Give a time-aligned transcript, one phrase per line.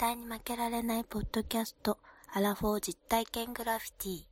[0.00, 1.98] 対に負けられないポッドキャスト、
[2.32, 4.24] アラフォー実体験グラフィティ。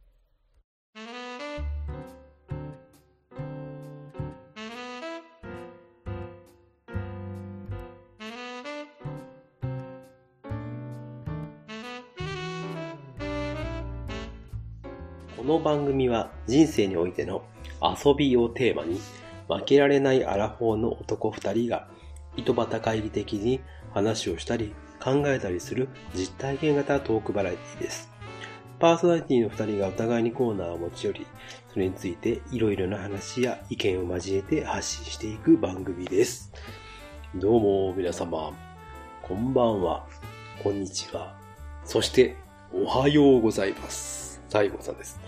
[15.36, 17.42] この番組は人生においての
[17.82, 18.98] 遊びをテーマに
[19.48, 21.88] 負けられないアラフォーの男二人が
[22.38, 23.60] 糸端会議的に
[23.92, 28.10] 話をしたり考えたりする実体験型トークバラエティです。
[28.78, 31.26] パーソナリティの二人がお互いにコーナーを持ち寄り、
[31.72, 36.52] それについていろいろな話や意見を交えて発信していく番組です。
[37.34, 38.52] どうも皆様、
[39.22, 40.06] こんばんは、
[40.62, 41.36] こんにちは、
[41.84, 42.36] そして
[42.72, 44.40] おはようございます。
[44.48, 45.20] 西郷さんです。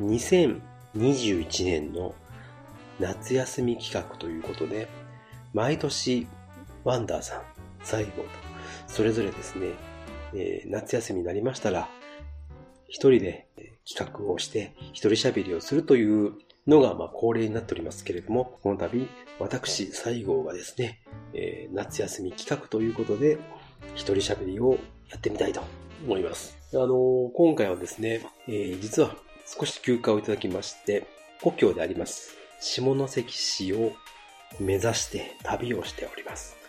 [0.00, 2.14] 2021年の
[2.98, 4.88] 夏休み企画ということで、
[5.52, 6.26] 毎年
[6.84, 7.42] ワンダーさん、
[7.82, 8.41] 西郷と、
[8.92, 9.68] それぞれですね、
[10.34, 11.88] えー、夏休みになりましたら、
[12.88, 13.48] 一人で
[13.90, 16.34] 企画をして、一人喋りをするという
[16.66, 21.00] のが、まあ、恒例になっておりますけれども、この度、私、西郷がですね、
[21.32, 23.38] えー、夏休み企画ということで、
[23.94, 24.76] 一人喋りを
[25.08, 25.62] やってみたいと
[26.04, 26.58] 思います。
[26.74, 31.06] あのー、今回はですね、えー、実は少し休暇をいただきまして、
[31.40, 33.92] 故郷であります、下関市を
[34.60, 36.61] 目指して旅をしております。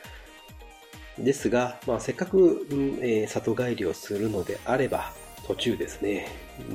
[1.17, 2.65] ですが、まあ、せっかく、
[3.01, 5.11] えー、里帰りをするのであれば、
[5.47, 6.27] 途中ですね、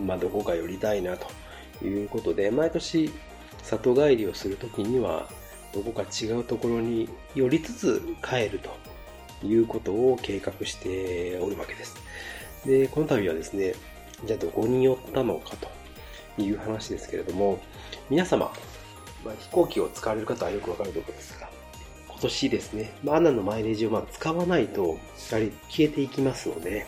[0.06, 3.10] まあ、どこか寄りたいなということで、毎年
[3.62, 5.28] 里帰りをするときには、
[5.74, 8.60] どこか違うところに寄りつつ帰る
[9.40, 11.96] ということを計画しておるわけです。
[12.64, 13.74] で、この度はですね、
[14.24, 15.56] じゃあどこに寄ったのか
[16.36, 17.60] という話ですけれども、
[18.10, 18.52] 皆様、
[19.24, 21.37] まあ、飛行機を使われる方はよくわかると思うんです、
[22.20, 24.98] 年ですね、まあ、アナのマイレージをまあ使わないと、
[25.30, 26.86] やはり消えていきますので、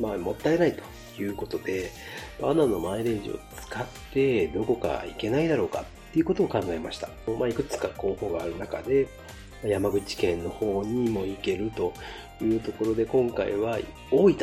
[0.00, 0.82] まあ、もったいないと
[1.22, 1.90] いうことで、
[2.42, 7.08] アナのマイレージを使ってどこか行けないだろうかっていうことを考えました。
[7.38, 9.08] まあ、いくつか候補がある中で、
[9.64, 11.92] 山口県の方にも行けると
[12.40, 13.78] いうところで、今回は
[14.10, 14.36] 大分に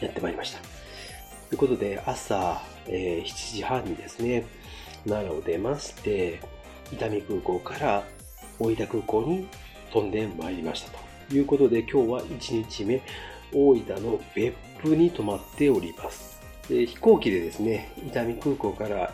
[0.00, 0.58] やってまいりました。
[0.58, 4.44] ということで、朝、えー、7時半にですね、
[5.06, 6.40] 奈良を出まして、
[6.92, 8.04] 伊丹空港から
[8.58, 9.46] 大分空港に
[9.92, 10.90] 飛んでまいりました
[11.28, 13.02] ということで、今日は1日目、
[13.52, 16.40] 大分の別府に泊まっております。
[16.68, 19.12] で飛行機でですね、伊丹空港から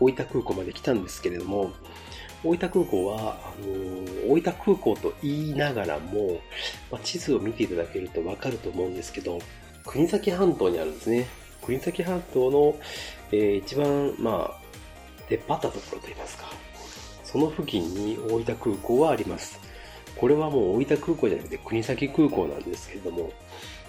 [0.00, 1.70] 大分空港まで来たんですけれども、
[2.44, 6.40] 大分空港は、あのー、大分空港と言いながらも、
[6.90, 9.38] まあ、地図を見ていただけるとわかると思うんですけど、
[9.84, 11.26] 国崎半島にあるんですね。
[11.62, 12.76] 国崎半島の、
[13.32, 14.60] えー、一番、まあ、
[15.28, 16.46] 出っ張ったところといいますか、
[17.30, 19.60] その付近に大分空港はあります。
[20.16, 23.30] これはもう大分空港じゃなくて国崎空港なんですけれども、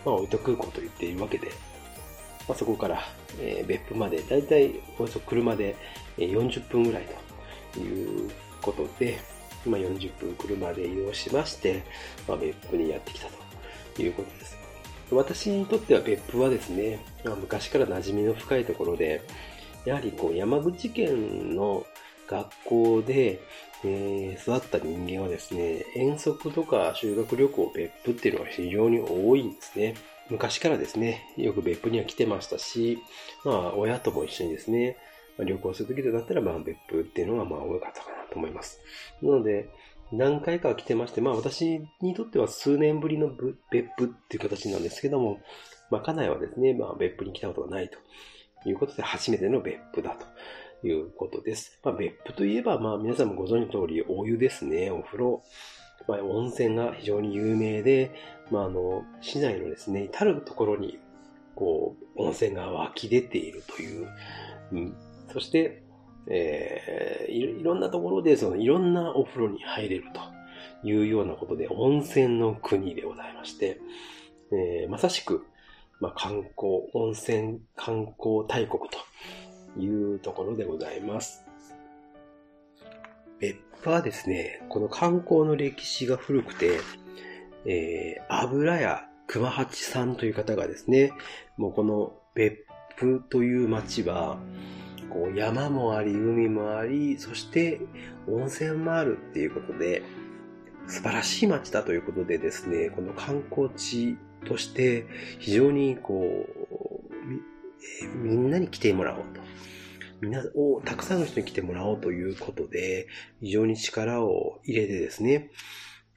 [0.06, 1.48] まあ、大分空港と言っているわけで、
[2.50, 3.00] まあ、そこから、
[3.40, 5.78] え、別府までだいたいおよそ車で
[6.18, 7.06] 40分ぐらい
[7.72, 8.30] という
[8.62, 9.20] ことで、
[9.66, 11.84] まあ、40分車で移動しまして、
[12.28, 13.28] まあ、別府にやってきた
[13.96, 14.58] ということです。
[15.12, 19.22] 私にとっては別府はですね、まあ、昔から馴染みの深いところで、
[19.86, 21.86] やはりこう山口県の
[22.30, 23.42] 学校で、
[23.84, 29.96] えー、育った人間はですね、遠足とか修学旅行別府っていうのが非常に多いんですね。
[30.30, 33.00] 昔からですね、よく別府には来てましたし、
[33.44, 34.98] まあ親とも一緒にですね、
[35.38, 38.80] まあ、旅行するときとなったらまあ別府っていうのがまあ多かったかなと思います。
[39.24, 39.70] なので、
[40.12, 43.30] 何回か来てまして、まあ私にとっては数年ぶりの
[43.72, 45.40] 別府っていう形なんですけども、
[45.90, 47.98] まあ家内はですね、まあ別府に来たことがないと
[48.70, 50.28] いうことで初めての別府だと
[50.84, 51.80] いうことです。
[51.84, 55.44] まあ、別府といえば、まあ、皆さんもご存知の通り、お湯ですね、お風呂。
[56.08, 58.12] まあ、温泉が非常に有名で、
[58.52, 61.00] まあ、あの、市内のですね、至るところに、
[61.56, 64.08] こう、温泉が湧き出ているという。
[64.72, 64.96] うん、
[65.32, 65.84] そして、
[66.28, 73.80] えー、いろんなところで、その、いろんなお風呂に入れるというようなことで、温泉の国でございまして、
[74.52, 75.46] えー、まさしく、
[76.00, 78.98] まあ、観光、温泉観光大国と
[79.78, 81.46] いうところでございます。
[83.40, 86.80] 別府はですね、この観光の歴史が古くて、
[87.66, 91.14] えー、油屋熊八さんという方がですね、
[91.56, 94.40] もうこの別府という町は、
[95.10, 97.80] こう山もあり、海もあり、そして
[98.28, 100.02] 温泉もあるっていうことで、
[100.88, 105.06] 素晴らしい町だということでですね、この観光地として
[105.38, 106.59] 非常にこう、
[108.04, 109.42] えみんなに来てもらおうと。
[110.22, 113.08] みんなを、たくさんの人に来てもらおうということで、
[113.42, 115.52] 非常に力を入れてですね、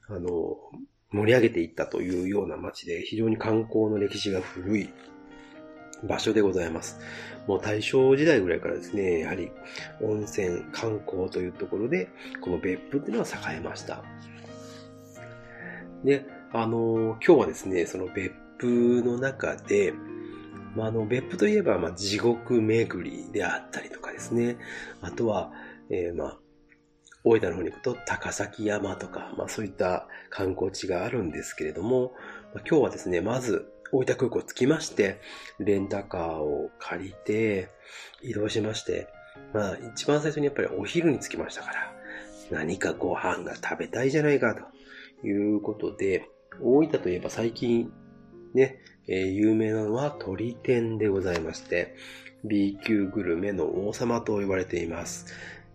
[0.07, 0.57] あの、
[1.11, 4.89] 盛り上げていったというような街で、非常に観光の歴史が古い
[6.03, 6.99] 場所でございます。
[7.47, 9.51] もう大正時代ぐらいからですね、やはり
[10.01, 12.09] 温泉、観光というところで、
[12.41, 14.03] この別府っていうのは栄えました。
[16.03, 19.93] で、あの、今日はですね、その別府の中で、
[20.75, 24.57] まあ、あの、別府といえば、まあ、地獄巡りであったりとかですね。
[25.01, 25.51] あとは、
[25.89, 26.39] えー、まあ、
[27.23, 32.13] 大分の方に行くと高崎山とか、まあそういった観光地があるんですけれども、
[32.53, 35.21] まあ、今日はですね、まず大分空港着きまして、
[35.59, 37.69] レンタカーを借りて、
[38.21, 39.07] 移動しまして、
[39.53, 41.93] まあ一番最初にやっぱりお昼に着きましたから、
[42.51, 44.55] 何かご飯が食べたいじゃないか
[45.21, 46.29] ということで、
[46.61, 47.91] 大分といえば最近
[48.53, 51.95] ね、えー、有名なのは鳥天でございまして、
[52.43, 55.27] B 級グルメの王様と言われています。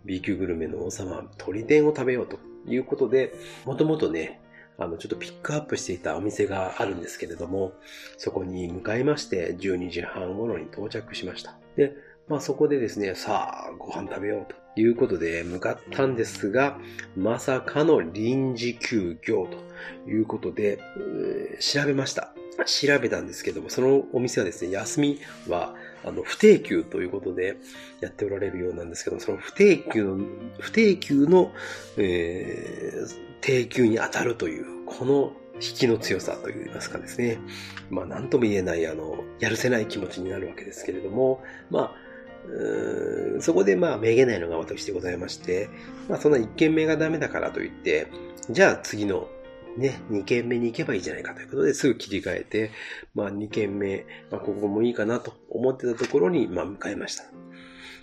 [0.05, 3.35] B 級グルメの王様、鳥天を食べようということで、
[3.65, 4.41] もともとね、
[4.79, 7.73] あの、ちょっとピックアップしていたお店があるんですけれども、
[8.17, 11.59] そこに向かいまして、12時半頃に到着しました。
[11.77, 11.95] で、
[12.29, 16.79] まあそこでですね、さあ、ご飯食べようということで向かったんですが、
[17.17, 19.49] まさかの臨時休業
[20.05, 20.79] ということで、
[21.61, 22.33] 調べました。
[22.65, 25.75] 調べたんですけども、そのお店はですね、休みは、
[26.05, 27.57] あの、不定休ということで
[28.01, 30.19] やっておられるようなんですけど、その不定休の、
[30.59, 31.53] 不定休の、
[31.97, 37.39] えー、定休に当たるという、この引きの強さといいますかですね。
[37.91, 42.09] まあ、なんとも言えない、あの、やるせない気持ちになるわけですけれども、まあ、
[43.41, 45.69] そこでまあ、めげないのが私でございまして、
[46.09, 48.09] まあ、そんな1軒目がダメだからといって、
[48.51, 49.29] じゃあ次の
[49.79, 52.71] ね、2軒目に行けばいいじゃないかということですぐ切り替えて、
[53.15, 57.25] まあ2軒目、まあここもいいかなと思ってたところに、まあ向かいました。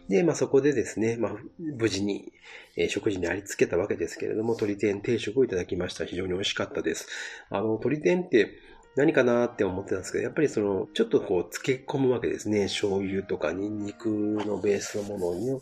[0.07, 2.31] で、まあそこでですね、まあ無事に、
[2.77, 6.06] え、食事にありつけたわけですけれども、鶏天定食をいただきました。
[6.06, 7.07] 非常に美味しかったです。
[7.50, 8.57] あの、鶏天って
[8.95, 12.63] 何かなって思ってたんですけど、やっぱりその、ちょっとこう、漬け込むわけですね。
[12.63, 15.60] 醤油とかニンニクのベースのものに、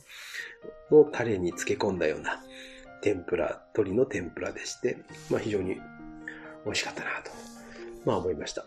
[0.91, 2.43] のタレに漬け込んだような
[3.01, 4.97] 天ぷら、鶏の天ぷらでして、
[5.29, 5.77] まあ非常に
[6.65, 7.31] 美味しかったなと、
[8.05, 8.65] まあ思いました。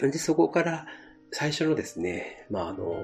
[0.00, 0.86] で、そこから
[1.32, 2.96] 最初のですね、まああの、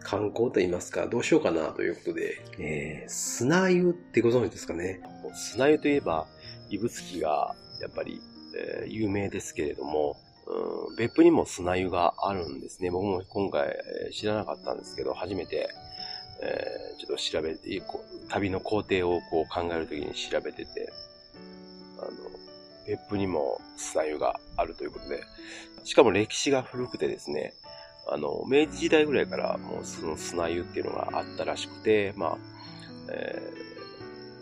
[0.00, 5.00] 観光と言いますか、どうしようかなということで、えー、砂湯ってご存知ですかね？
[5.34, 6.26] 砂湯といえば、
[6.68, 8.20] 指宿がやっぱり、
[8.56, 10.16] えー、有名ですけれども、
[10.46, 12.90] うん、別府にも砂湯があるんですね。
[12.92, 15.68] 僕も今回、えー、知らなかったんですけど、初めて、
[16.40, 17.82] えー、ちょっと調べて、
[18.28, 20.92] 旅の工程をこう考えるときに調べてて、
[21.98, 22.10] あの、
[22.86, 25.22] 別府にも砂湯があるということで、
[25.84, 27.54] しかも歴史が古くてですね、
[28.08, 32.38] あの、明治時代ぐらいからもうその砂湯っていうのがあったらしくて、まあ、
[33.10, 33.52] え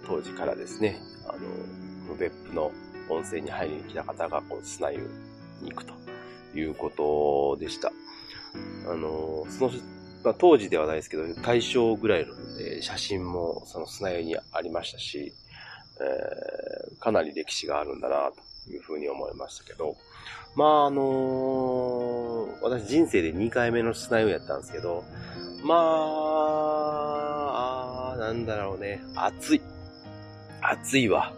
[0.02, 2.70] ー、当時からですね、あの、別府の
[3.08, 4.98] 温泉に入りに来た方がこう砂湯
[5.62, 5.94] に行くと
[6.54, 7.92] いうことでした。
[8.88, 9.72] あの、その、
[10.24, 15.32] まあ、当時ではないですけど、大正ぐらいの、え写真もその砂湯にありましたし、
[16.00, 18.32] えー、かなり歴史があるんだな、
[18.66, 19.96] というふうに思いましたけど、
[20.56, 25.04] まあ、あのー、私人生で2回目の砂湯やったんですけど、
[25.64, 25.84] まあ、
[28.14, 29.62] あなんだろうね、暑い。
[30.62, 31.32] 暑いわ。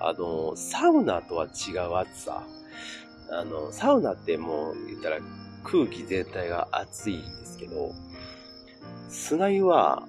[0.00, 2.42] あの、サウナとは違う暑さ。
[3.30, 5.18] あの、サウナってもう言ったら
[5.62, 7.92] 空気全体が暑いんですけど、
[9.08, 10.08] 砂湯は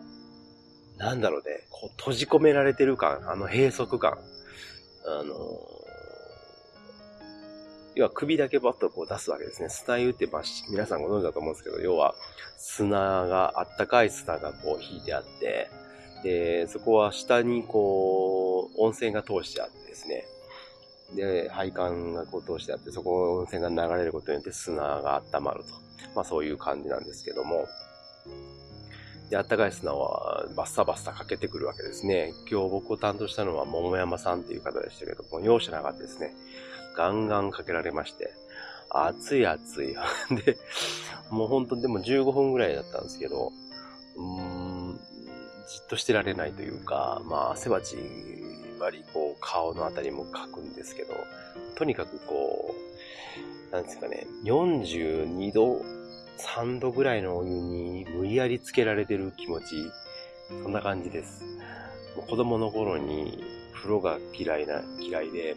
[1.01, 4.20] なんだろうね、こう閉じ込められてる感、あの閉塞感。
[5.03, 5.34] あの
[7.96, 9.70] 要は首だけバッとこう出すわけですね。
[9.70, 12.13] 砂湯って、まあ、皆さんご存知だと思うんですけど、要は
[12.58, 15.70] 砂が、あったかい砂がこう引いてあって、
[16.24, 20.25] で、そこは下にこう、温泉が通してあってですね。
[21.15, 25.70] で、配管がこう通してあって、そこ温泉が流れることによって砂が温まると。
[26.15, 27.65] まあそういう感じなんですけども。
[29.31, 32.33] で、あったかい砂はバッサバッサかけてくるわけですね。
[32.51, 36.33] 今日僕を担当したのは桃山さんっていう方でしたけども、容赦なかったですね。
[36.97, 38.33] ガンガンかけられまして、
[38.89, 39.95] 暑い暑い。
[40.43, 40.57] で、
[41.29, 43.53] もう本当でも15分ぐらいだったんですけど、
[44.17, 45.00] うーん、
[45.69, 47.95] じっとしてられないというか、まあ汗ばち
[48.81, 51.13] 割りこう顔のあたりもかくんですけど、
[51.75, 52.75] とにかくこ
[53.71, 55.81] う、なんですかね、42度
[56.45, 59.91] 3度ぐらいのお湯に無理やりつけられてる気持ち、
[60.63, 61.43] そんな感じです。
[62.15, 63.43] もう子供の頃に
[63.74, 65.55] 風呂が嫌いな、嫌いで、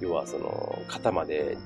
[0.00, 1.56] 要はその、肩まで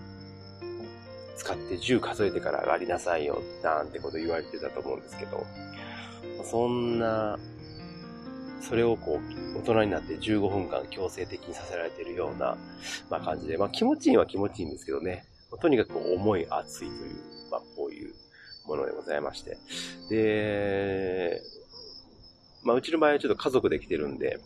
[1.37, 5.47] 使って10数えてから上がりなさいよ、なんてこと言われてたと思うんですけど、
[6.45, 7.39] そんな
[8.69, 9.21] それをこ
[9.55, 12.57] う、大人になって15分間強制的にさせられてるような、
[13.09, 15.25] まあ感じで、まあ気持ちいいは気持ちいいんですけどね、
[15.61, 17.38] とにかく重い、熱いと、いう。
[18.69, 19.57] ものでございまして。
[20.11, 21.43] で、
[22.63, 24.39] まあうちの場合はちょっと家族で来てるんで、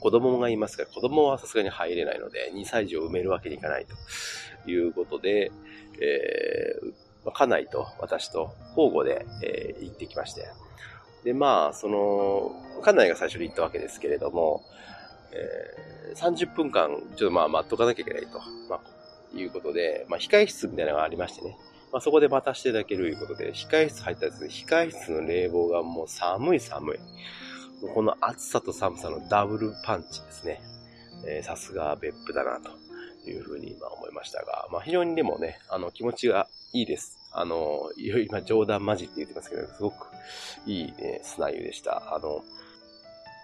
[0.00, 5.52] 子供がいますから、子供はさすがに入れないので、2歳児を埋めるわけにいかないということで、
[6.00, 10.48] えー、家内と私と交互で、えー、行ってきまして。
[11.24, 14.64] で、まあ、その、家内が最初に行ったわけですけれども、
[15.32, 21.56] えー、30分間、ちょっとまあ待っとかなきゃいけないと、まあ、いうことで、まあ、控室みたいなのがありましてね。
[21.92, 26.98] まあ、そこで待たせていただけるということで、控室入ったらで、控室の冷房がもう寒い寒い。
[27.94, 30.62] この暑さと寒さのダブルパンチですね。
[31.42, 32.70] さすが別府だなと
[33.28, 37.18] いうふうに今思いましたが、まあ非常にでもね、あの気持ちがいいです。
[37.32, 40.08] あの、今冗談交じって言ってますけど、すごく
[40.66, 42.14] いいね、砂湯でした。
[42.14, 42.42] あの、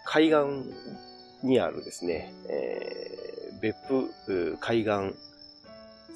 [0.06, 3.76] 海岸にあるですね、えー、別
[4.24, 5.14] 府海岸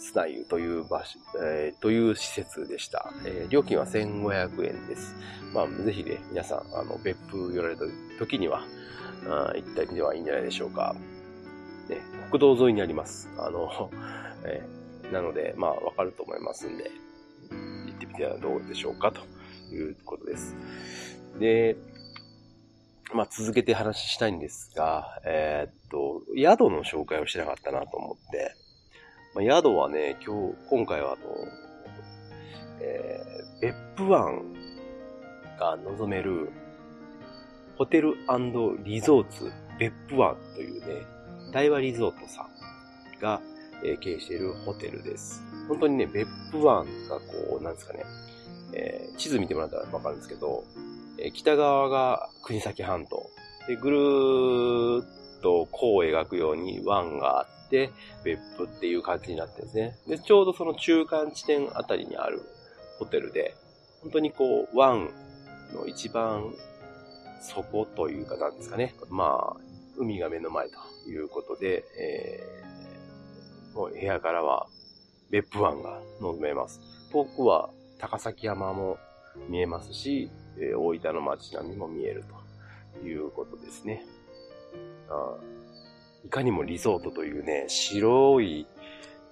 [0.02, 3.12] 砂湯という場所、えー、という施設でした。
[3.24, 5.14] えー、料金は1500円です。
[5.54, 7.82] まあ、ぜひね、皆さん、あの、別府寄られた
[8.18, 8.62] 時には、
[9.28, 10.96] あ行ったりではいいんじゃないでしょうか。
[11.88, 11.98] ね、
[12.30, 13.30] 国道沿いにあります。
[13.38, 13.90] あの、
[14.44, 16.90] えー、なので、まあ、わかると思いますんで、
[17.86, 19.20] 行ってみてはどうでしょうか、と
[19.72, 20.56] いうことです。
[21.38, 21.76] で、
[23.14, 28.56] まあ、続けて話したいんですが、えー、っと、宿の紹介をしてなかったなと思って、
[29.34, 31.20] まあ、宿はね、今日、今回はあの、
[32.80, 34.42] えー、別府湾
[35.58, 36.50] が望める、
[37.78, 38.14] ホテル
[38.84, 41.06] リゾーツ別府湾というね、
[41.50, 43.40] 大和リゾートさんが、
[43.82, 45.42] えー、経営しているホテルです。
[45.66, 48.04] 本当にね、別府湾がこう、なんですかね、
[48.74, 50.64] えー、地図見てもらったらわかるんですけど、
[51.18, 53.30] えー、北側が国崎半島。
[53.66, 55.06] で、ぐるーっ
[55.40, 57.61] と弧を描くように湾があって、
[58.24, 59.96] 別府っていう感じになってるんですね。
[60.06, 62.42] で、ちょうどその中間地点あたりにある
[62.98, 63.54] ホテルで、
[64.02, 65.10] 本当にこう、湾
[65.74, 66.54] の一番
[67.42, 68.94] 底というかなんですかね。
[69.10, 69.60] まあ、
[69.96, 74.66] 海が目の前ということで、えー、もう部屋からは
[75.30, 76.80] 別府湾が望めます。
[77.12, 78.98] 遠くは高崎山も
[79.48, 82.24] 見えますし、えー、大分の街並みも見える
[83.00, 84.04] ということですね。
[85.08, 85.36] あ
[86.24, 88.66] いかにもリゾートというね、白い、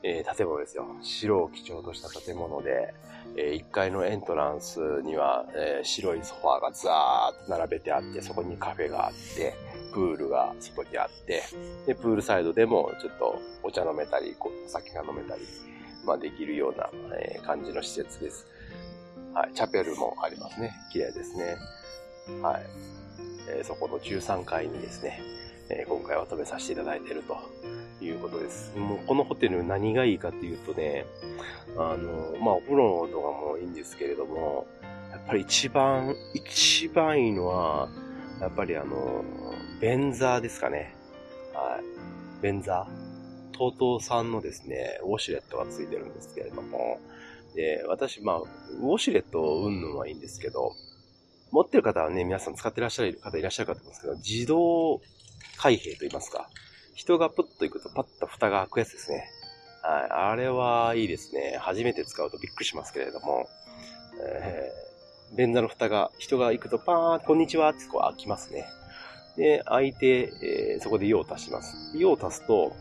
[0.02, 0.86] えー、建物ですよ。
[1.02, 2.94] 白を基調とした建物で、
[3.36, 9.54] えー、1階のエントランスには、えー、白いソファーがザーッと並べてあって、そこにカフェがあって、
[9.92, 11.42] プールが外にあって、
[11.86, 15.42] で、プールサイドでもちょっとお茶飲めたり、お酒が飲めたり、
[16.04, 18.46] まあできるような、え、感じの施設です。
[19.32, 20.72] はい、チャペルもありますね。
[20.92, 21.56] 綺麗ですね。
[22.42, 22.62] はい。
[23.48, 25.20] えー、そこの13階にですね、
[25.70, 27.38] えー、今回は止めさせていただいていると
[28.04, 28.76] いうことです。
[28.76, 31.06] もうこのホテル何がいいかっていうとね、
[31.76, 34.66] あの、まあお風呂とかもいいんですけれども、
[35.10, 37.88] やっぱり一番、一番いいのは、
[38.40, 39.24] やっぱりあの、
[39.80, 40.94] ベンザーですかね。
[41.54, 42.42] はい。
[42.42, 43.10] ベンザー。
[43.56, 46.98] TOTO さんのですね、ウォシュレットがついてるんですけれども、
[47.54, 50.72] で、私、まあ、ウォシュレットうんぬんはいいんですけど、
[51.50, 55.00] 持ってる方はね、皆さん使ってらっしゃる方いらっしゃるかと思うんですけど、自動
[55.56, 56.48] 開閉と言いますか。
[56.94, 59.28] 人がプッと行くとパッと蓋が開くやつですね。
[59.82, 60.10] はい。
[60.10, 61.56] あれはいいですね。
[61.60, 63.48] 初めて使うとびっくりしますけれども、
[64.22, 68.66] えー、便座の蓋が、人が行くとパーン、こんにちはってこう開きますね。
[69.36, 71.96] で、開いて、えー、そこで用を足します。
[71.96, 72.76] 用を足すと、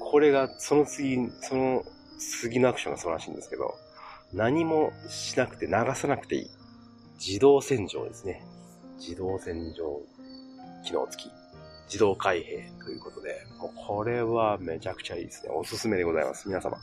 [0.00, 1.84] これが、その次、その
[2.18, 3.74] 次のアクションが素晴らしいんですけど、
[4.32, 6.50] 何もしなくて流さなくていい。
[7.18, 8.42] 自動洗浄ですね。
[8.98, 10.02] 自動洗浄
[10.84, 11.30] 機能付き。
[11.86, 15.50] 自動開閉ということで、これはめちゃくちゃいいですね。
[15.52, 16.48] おすすめでございます。
[16.48, 16.78] 皆様、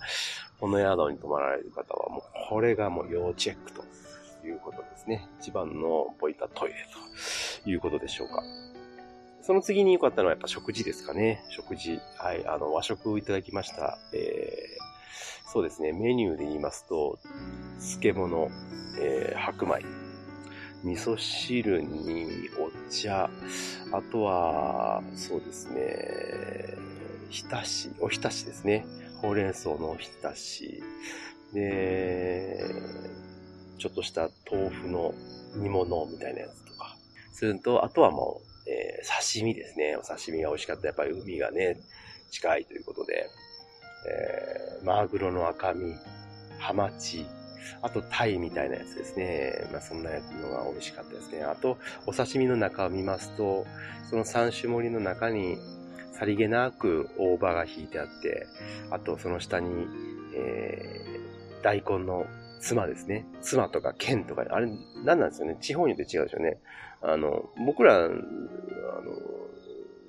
[0.60, 3.84] この宿に泊まられる方は、もうこれがもう要チェックと
[4.46, 5.28] いうことですね。
[5.40, 6.76] 一番のポイントはトイレ
[7.64, 8.44] ということでしょうか。
[9.42, 11.44] その次に良かったのはやっぱ食事ですかね。
[11.50, 12.00] 食事。
[12.18, 12.48] はい。
[12.48, 14.00] あの、和食をいただきました。
[14.14, 15.92] えー、そうですね。
[15.92, 17.20] メニューで言いますと、
[17.80, 18.50] 漬物、
[19.02, 19.84] えー、白米、
[20.84, 23.30] 味噌汁にお茶、
[23.92, 26.78] あとは、そうですね、
[27.30, 28.86] 浸し、お浸しですね。
[29.22, 30.84] ほうれん草のお浸し。
[31.54, 32.60] で、
[33.78, 35.14] ちょっとした豆腐の
[35.56, 36.98] 煮物みたいなやつとか。
[37.32, 39.96] すると、あとはもう、えー、刺身ですね。
[39.96, 40.88] お刺身が美味しかった。
[40.88, 41.80] やっぱり海がね、
[42.30, 43.30] 近いということで、
[44.10, 45.96] えー、マグロの赤身、
[46.60, 47.26] ハマチ、
[47.82, 49.68] あと、タイみたいなやつですね。
[49.72, 51.44] まあ、そんなやつのが美味しかったですね。
[51.44, 53.66] あと、お刺身の中を見ますと、
[54.10, 55.58] その三種盛りの中に、
[56.14, 58.48] さりげなく大葉が引いてあって、
[58.92, 59.88] あと、その下に、
[60.36, 62.26] えー、大根の
[62.60, 63.26] 妻ですね。
[63.42, 64.68] 妻とか剣とか、あれ、
[65.04, 65.58] 何なんですよね。
[65.60, 66.60] 地方によって違うでしょうね。
[67.02, 68.14] あの、僕ら、あの、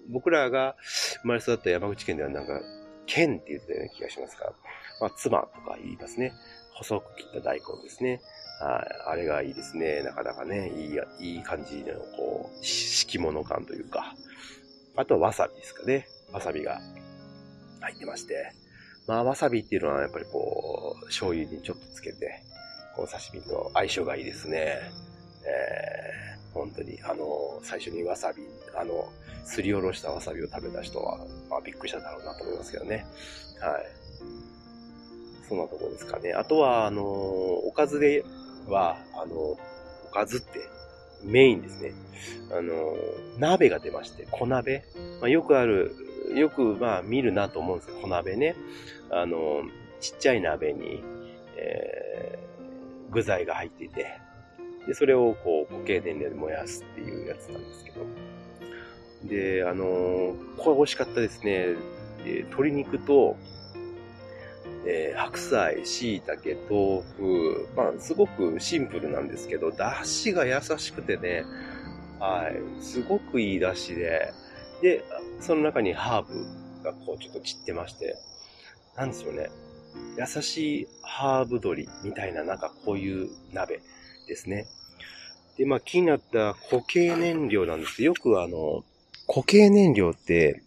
[0.08, 0.76] 僕らが
[1.23, 2.61] 生まれ育った山口県ではなんか、
[3.06, 4.52] 剣って言ってたような気がしますが、
[5.00, 6.32] まあ、妻とか言いますね。
[6.75, 8.21] 細く切った大根ですね。
[8.61, 9.11] はい。
[9.11, 10.02] あれがいいですね。
[10.02, 14.14] なかなかね、いい、いい感じの、こう、敷物感というか。
[14.97, 16.07] あとはわさびですかね。
[16.33, 16.81] わさびが
[17.81, 18.52] 入ってまして。
[19.07, 22.43] まあ、わさびっていうのはやっぱりこう、醤油にちょっとつけて、
[22.97, 24.81] こう、刺身と相性がいいですね。
[25.47, 28.43] えー、本当に、あの、最初にわさび、
[28.76, 29.12] あの、
[29.45, 31.19] すりおろしたわさびを食べた人は、
[31.50, 33.04] まあ、びっくりしただろうなと思いますけどね。
[33.61, 33.87] はい。
[35.48, 36.32] そんなとこですかね。
[36.32, 38.24] あとは、あの、おかずで
[38.68, 39.58] は、あの、お
[40.12, 40.60] かずって
[41.22, 41.92] メインですね。
[42.50, 42.96] あの、
[43.38, 44.84] 鍋が出まして、小鍋。
[45.20, 45.94] まあ、よくある、
[46.34, 48.56] よくまあ見るなと思うんですけど、小鍋ね。
[49.10, 49.62] あの、
[50.00, 51.02] ちっちゃい鍋に、
[51.56, 54.06] えー、具材が入っていて、
[54.86, 58.04] で、それをこう固形燃料で燃やすっていうやつなんですけど。
[59.24, 61.76] で、あのこれ美味しかったですね。
[62.24, 63.36] 鶏肉と、
[64.87, 71.45] えー、白菜、椎茸、豆腐、まあ、すごくシンプルなんですけど、出汁が優しくてね、
[72.21, 74.33] はい、すごくいい出汁で、
[74.83, 75.05] で、
[75.41, 78.17] その中にハーブがこうちょっと散ってまして、
[78.97, 79.50] なんですよね。
[80.19, 83.81] 優しいハーブ鶏みたいな、なんかこういう鍋
[84.26, 84.67] ですね。
[85.57, 88.85] で、まあ気になった固形燃料なんです、よくあの、
[89.26, 90.62] 固形燃料って、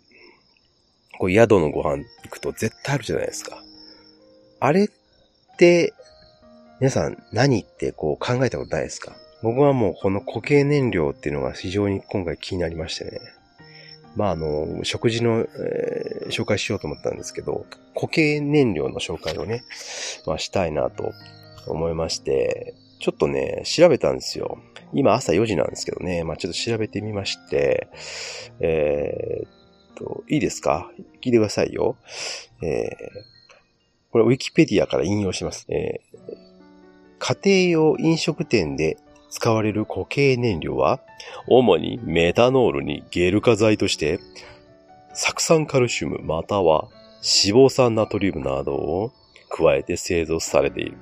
[1.19, 3.63] こう宿のご飯行くと絶対あるじゃないですか。
[4.59, 4.87] あれっ
[5.57, 5.93] て、
[6.79, 9.15] 皆さん何ってこう考えたことないですか？
[9.43, 13.19] 僕はもうこの固形燃料っていうのが非常に今回気になりましてね。
[14.15, 19.63] まあ、あの、食事の、えー、紹介しようと思ったんですけど、固形燃料の紹介をね、
[20.25, 21.13] まあ、したいなと
[21.67, 24.57] 思いまして、ちょっとね、調べたんですよ。
[24.91, 27.89] 今朝4時なんですけどね、まあ、ちょっと調べてみまして、
[28.59, 29.49] えー、っ
[29.95, 30.89] と、いいですか？
[31.21, 31.95] 聞いてくださいよ。
[32.63, 33.36] えー
[34.11, 35.65] これウィキペディアから引用します。
[35.69, 38.97] えー、家庭用飲食店で
[39.29, 41.01] 使われる固形燃料は、
[41.47, 44.19] 主にメタノールにゲル化剤として、
[45.13, 49.11] 酢酸カルシウムまたは脂肪酸ナトリウムなどを
[49.49, 50.97] 加えて製造されている。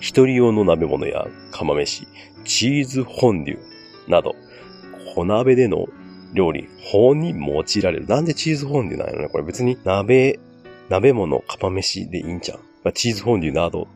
[0.00, 2.06] 一人用の鍋物や釜飯、
[2.44, 4.34] チーズフォンデュなど、
[5.14, 5.86] 小鍋での
[6.32, 8.06] 料理、法に用いられる。
[8.06, 10.38] なんでチーズフォンデュなんやろねこれ別に鍋
[10.88, 12.58] 鍋物、釜飯でいいんじゃん。
[12.84, 13.88] まあ、チーズフォンデュなど、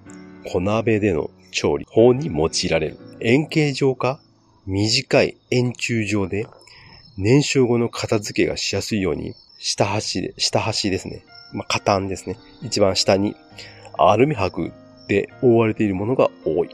[0.46, 2.98] 小鍋での調理法に用いられる。
[3.20, 4.20] 円形状か？
[4.66, 6.46] 短い円柱状で、
[7.16, 11.24] 燃焼後の片付けがしやすいように、下端で、下端ですね。
[11.52, 12.36] まあ、カタンですね。
[12.62, 13.36] 一番下に、
[13.98, 14.72] アルミ箔
[15.08, 16.70] で覆われているものが多い。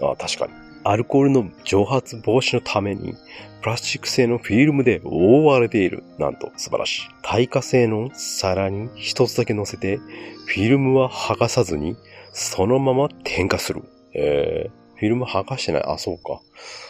[0.00, 0.61] ああ確かに。
[0.84, 3.14] アルコールの蒸発防止のために、
[3.62, 6.02] プラスチック製のフィルムで覆われている。
[6.18, 7.08] なんと素晴らしい。
[7.22, 9.98] 耐火性の皿に一つだけ乗せて、
[10.46, 11.96] フィルムは剥がさずに、
[12.32, 13.82] そのまま点火する。
[14.14, 15.82] えー、フィルム剥がしてない。
[15.84, 16.40] あ、そうか。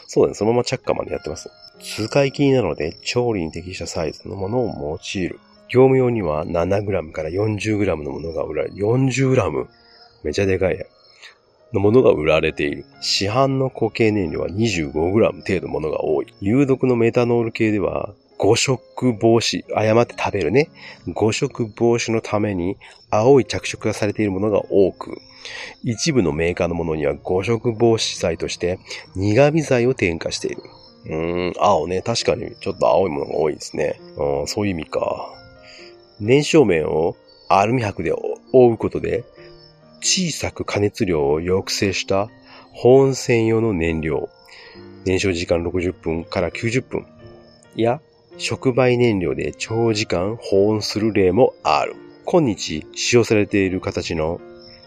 [0.07, 0.35] そうだね。
[0.35, 1.51] そのまま着火までやってます。
[1.81, 5.41] 使い切りなので、調理に適したサイズのものを用いる。
[5.69, 9.67] 業務用には 7g から 40g のものが売られる、40g?
[10.23, 10.85] めちゃでかいや。
[11.73, 12.85] のものが売られている。
[13.01, 16.35] 市販の固形燃料は 25g 程度ものが多い。
[16.41, 20.69] 有毒のメタノール系では、誤食防止、誤って食べるね。
[21.15, 22.77] 誤食防止のために
[23.11, 25.21] 青い着色がされているものが多く、
[25.83, 28.79] 一部のメーカーのものには誤食防止剤として
[29.17, 30.63] 苦味剤を添加している。
[31.07, 32.03] うーん、青ね。
[32.03, 34.01] 確かにちょっと青いものが多いですね。
[34.17, 35.33] うん、そういう意味か。
[36.21, 37.17] 燃焼面を
[37.49, 38.13] アルミ箔で
[38.53, 39.25] 覆うことで
[40.03, 42.29] 小さく加熱量を抑制した
[42.73, 44.29] 保温専用の燃料。
[45.05, 47.07] 燃焼時間60分から90分
[47.75, 48.01] や
[48.37, 51.95] 触媒燃料で長時間保温する例もある。
[52.25, 54.41] 今日使用されている形の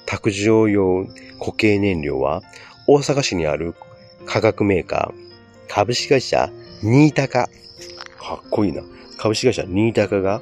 [0.05, 1.05] 卓上用
[1.39, 2.41] 固形燃料は
[2.87, 3.73] 大阪市にある
[4.25, 6.51] 化学メーカー株式会社
[6.81, 7.49] 新高。
[8.19, 8.83] かっこいいな。
[9.17, 10.41] 株式会社新高が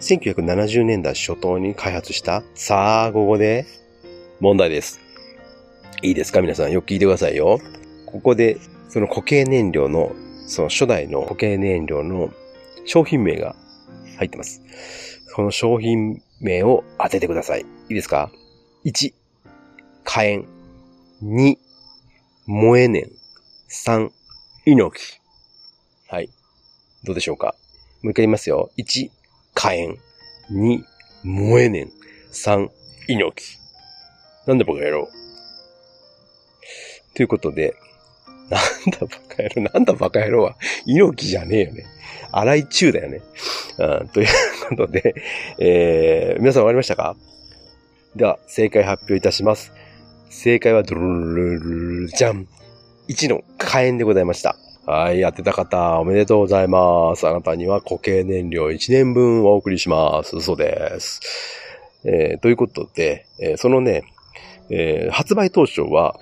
[0.00, 3.66] 1970年代初頭に開発したさあ、ここで
[4.40, 5.00] 問題です。
[6.02, 6.42] いいですか？
[6.42, 7.60] 皆さん、よく聞いてくださいよ。
[8.06, 10.12] ここで、その固形燃料の、
[10.46, 12.30] その初代の固形燃料の
[12.84, 13.56] 商品名が
[14.18, 14.60] 入ってます。
[15.34, 17.62] その商品名を当ててください。
[17.62, 18.30] いいですか
[18.84, 19.14] ?1、
[20.04, 20.44] 火炎。
[21.22, 21.56] 2、
[22.46, 23.10] 燃えねん。
[23.70, 24.10] 3、
[24.66, 25.20] 猪木。
[26.08, 26.28] はい。
[27.04, 27.54] どうでしょうか？
[28.02, 28.70] もう一回言いますよ。
[28.76, 29.10] 1、
[29.54, 29.96] 火炎。
[30.50, 30.82] 2、
[31.24, 31.92] 燃えねん。
[32.32, 32.68] 3、
[33.08, 33.63] 猪木。
[34.46, 35.08] なんでバカ野郎
[37.14, 37.74] ということで、
[38.50, 41.86] なんだバカ野郎、なんだバカ野郎は、猪木じゃねえよね。
[42.32, 43.22] 荒井中だよね。
[43.78, 44.28] うん、という
[44.68, 45.14] ことで、
[45.58, 47.16] えー、皆さん終わりましたか？
[48.16, 49.72] では、正解発表いたします。
[50.30, 52.46] 正解は、ドルルルルじゃん。
[53.08, 54.56] 1の火炎でございました。
[54.86, 57.26] はい、当てた方、おめでとうございます。
[57.26, 60.36] あなたには固形燃料1年分お送りします。
[60.36, 61.20] 嘘です。
[62.04, 64.04] えー、ということで、えー、そのね、
[64.70, 66.16] えー、発売当初は、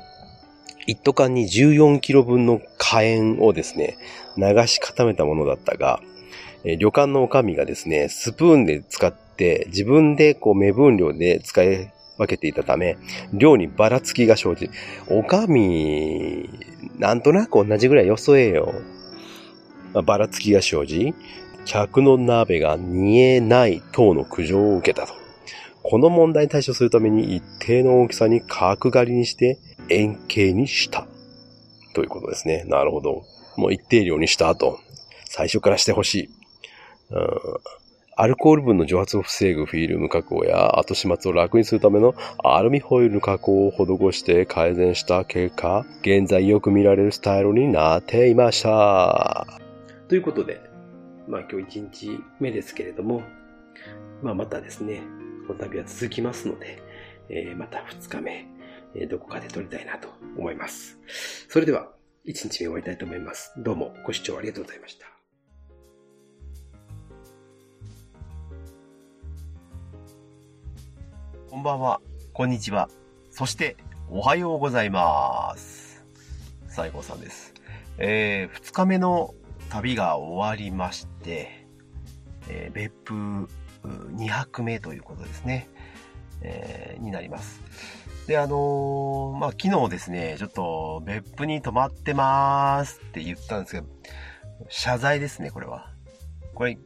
[0.87, 3.97] 一斗缶に14キロ分の火炎をですね、
[4.37, 6.01] 流し固めたものだったが、
[6.65, 12.97] えー、旅館の女将がですね、スプーンで使って自分でこう目分量で使い分けていたため、
[13.33, 14.71] 量にばらつきが生じ、
[15.09, 16.49] おかみ、
[16.99, 18.73] なんとなく同じぐらいよそえよ。
[19.93, 21.15] まあ、ばらつきが生じ、
[21.65, 25.22] 客の鍋が煮えない等の苦情を受けたと。
[25.83, 31.07] この問題に対処するために一定の大きさに角刈りにして円形にした。
[31.95, 32.65] ということですね。
[32.67, 33.25] なるほど。
[33.57, 34.79] もう一定量にした後、
[35.25, 36.29] 最初からしてほしい。
[37.11, 37.83] うん
[38.15, 42.15] アルコール分の蒸発を防ぐフィルム加工や後始末を楽にするための
[42.45, 49.47] アルミホイル加工を施して改善した結果、現在よく見られるスタイルになっていました。
[50.09, 50.61] ということで、
[51.27, 53.23] まあ今日1日目ですけれども、
[54.23, 55.01] まあまたですね、
[55.47, 56.83] この旅は続きますので、
[57.29, 58.47] えー、また2日目、
[58.95, 60.99] えー、どこかで撮りたいなと思います。
[61.49, 61.91] それでは、
[62.27, 63.53] 1日目終わりたいと思います。
[63.57, 65.07] どうもご視聴ありがとうございました。
[71.51, 72.01] こんばんは、
[72.33, 72.89] こんにちは。
[73.31, 73.77] そして、
[74.09, 76.05] おはようございます。
[76.69, 77.53] 西郷さんです。
[77.99, 79.35] えー、2日目の
[79.71, 81.67] 旅が終わりまして、
[82.49, 83.49] えー、別府
[83.89, 85.69] 2泊目ということですね。
[86.43, 87.61] えー、になります。
[88.27, 93.87] で、あのー、まあ、昨日ですね、ちょっと別府に泊まってまーすって言ったんですけど、
[94.69, 95.91] 謝罪ですね、これは。
[96.55, 96.79] これ、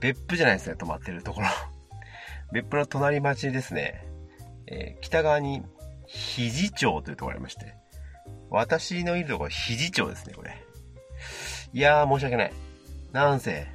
[0.00, 1.48] 別府じゃないですね、泊まってるところ。
[2.52, 4.06] 別府の隣町ですね、
[4.66, 5.62] えー、北側に
[6.06, 7.74] 肘町というところがありまして、
[8.50, 10.56] 私のいるところ肘町ですね、これ。
[11.72, 12.52] いやー、申し訳ない。
[13.12, 13.66] なんせ、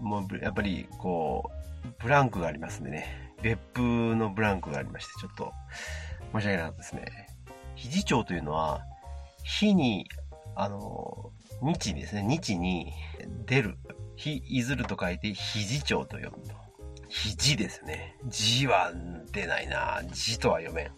[0.00, 1.50] もう、やっぱり、こ
[1.84, 5.52] う、ブランクがありますんでね、別府のブランクがありまして、ちょっと、
[6.32, 7.28] 申し訳なかったですね。
[7.74, 8.82] 肘町というのは、
[9.42, 10.06] 火に、
[10.54, 11.30] あの、
[11.62, 12.92] 日ですね、日に
[13.46, 13.78] 出る、
[14.16, 16.54] 日いずると書いて肘町と読むと。
[17.08, 18.16] 肘ですね。
[18.26, 18.92] 字は
[19.32, 20.00] 出ないな。
[20.12, 20.90] 字とは読めん。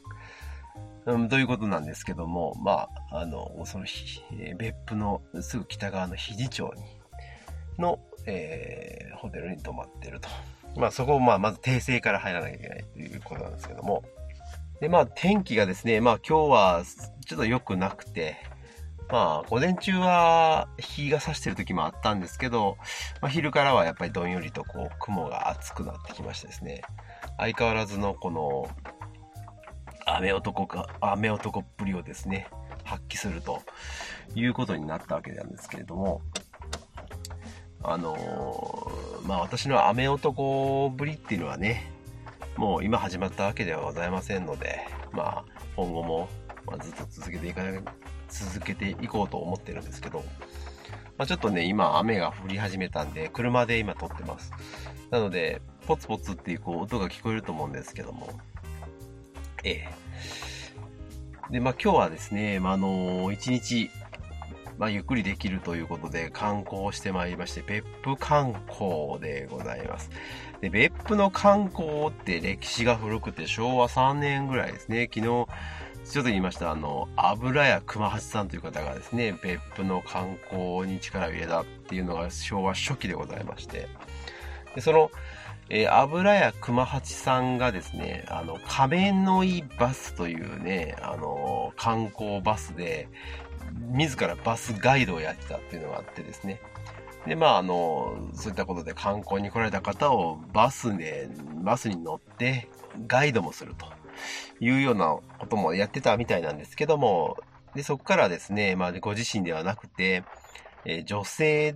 [1.05, 3.87] うん、ということなんですけども、まあ、あの、その、
[4.39, 6.83] えー、別府のすぐ北側の肘町に、
[7.79, 10.29] の、えー、ホテルに泊まってると。
[10.77, 14.03] まあ、そこを、まあ、まず訂正から入らなきゃいけないということなんですけども。
[14.81, 16.83] で、まあ、天気がですね、まあ、今日は
[17.27, 18.37] ちょっと良くなくて、
[19.11, 22.79] まあ、午前中は日が差してる時もあったんですけど、
[23.21, 26.83] まあ、昼からはやっぱりどんよりとこう雲が厚くなってきましてですね、
[27.37, 28.69] 相変わらずのこの
[30.07, 32.49] 雨男か、雨男っぷりをですね、
[32.85, 33.63] 発揮すると
[34.35, 36.23] いうことになったわけなんですけれども、
[37.85, 41.93] あのー、まあ私の雨男ぶりっていうのはね、
[42.57, 45.45] もう今始まったわけではございませんので、まあ
[45.77, 46.29] 今後も
[46.81, 47.81] ずっと続けていかな
[48.29, 50.25] 続けていこうと思ってるんですけど、
[51.19, 54.53] まあ、ちょっとね、今雨が降り始めたんで、車で今撮ってます。
[55.11, 58.31] なので、ポツポツっていうこう音が聞こえると思うんですけども、
[59.65, 59.87] え
[61.51, 61.53] え。
[61.53, 63.91] で、まあ今日はですね、まあ、あのー、一日、
[64.83, 70.11] まあ、ゆっくりできるということで観光してまいりまして、別府観光でございます。
[70.61, 75.05] で、別府の観光って歴史が古くて昭和3年ぐらいですね。
[75.05, 75.47] 昨日、ちょっ
[76.15, 83.87] と言いました、あの、油屋熊八さんという方がですね、別府の観光に力を入れたっていうのが昭和初期でございまして、
[84.75, 85.13] でその、
[85.69, 93.09] えー、油屋熊八さんがですね、あの、仮面のいバスというね、あの、観光バスで、
[93.93, 96.61] 自らバスガイドをやってたっていうのがあってですね。
[97.27, 101.29] で、まあ、あの、そういったことで観光に来られた方をバスで、
[101.63, 102.69] バスに乗って
[103.07, 103.87] ガイドもすると。
[104.61, 107.37] いうようなこともやってたみたいなんですけども、
[107.75, 110.25] で、そこからですね、まあ、ご自身ではなくて、
[110.85, 111.75] え、女性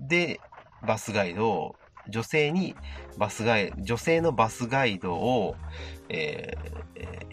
[0.00, 0.40] で
[0.86, 1.76] バスガイドを、
[2.08, 2.74] 女性に
[3.18, 5.56] バスガイド、女性のバスガイドを、
[6.08, 6.54] え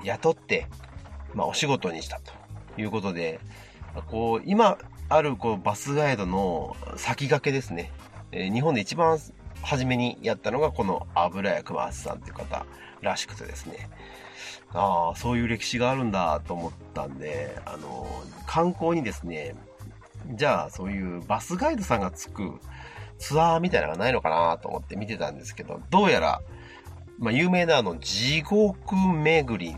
[0.01, 0.67] ー、雇って、
[1.33, 2.33] まあ、お仕事にしたと
[2.77, 3.39] いうことで、
[4.03, 4.77] こう、今
[5.09, 7.91] あるこうバスガイドの先駆けですね。
[8.31, 9.19] えー、日本で一番
[9.61, 12.65] 初めにやったのがこの油屋熊橋さんっていう方
[13.01, 13.89] らしくてですね。
[14.73, 18.07] ああ、そういう歴史があるんだと思ったんで、あの、
[18.45, 19.55] 観光にですね、
[20.33, 22.59] じゃあそういうバスガイドさんがつく
[23.19, 26.41] ツアーみたいなのがないのかなと思って見てたんですけど、どうやら、
[27.19, 29.77] まあ、有名なあの、地獄巡り、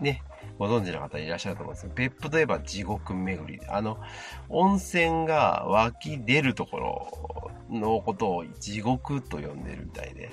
[0.00, 0.22] ね、
[0.58, 3.60] ご存知の方いらっしゃると思うんですけど、別府といえば地獄巡り。
[3.68, 3.98] あの、
[4.48, 10.30] 温泉が湧き出るところのことを地獄と呼んでるみたいで、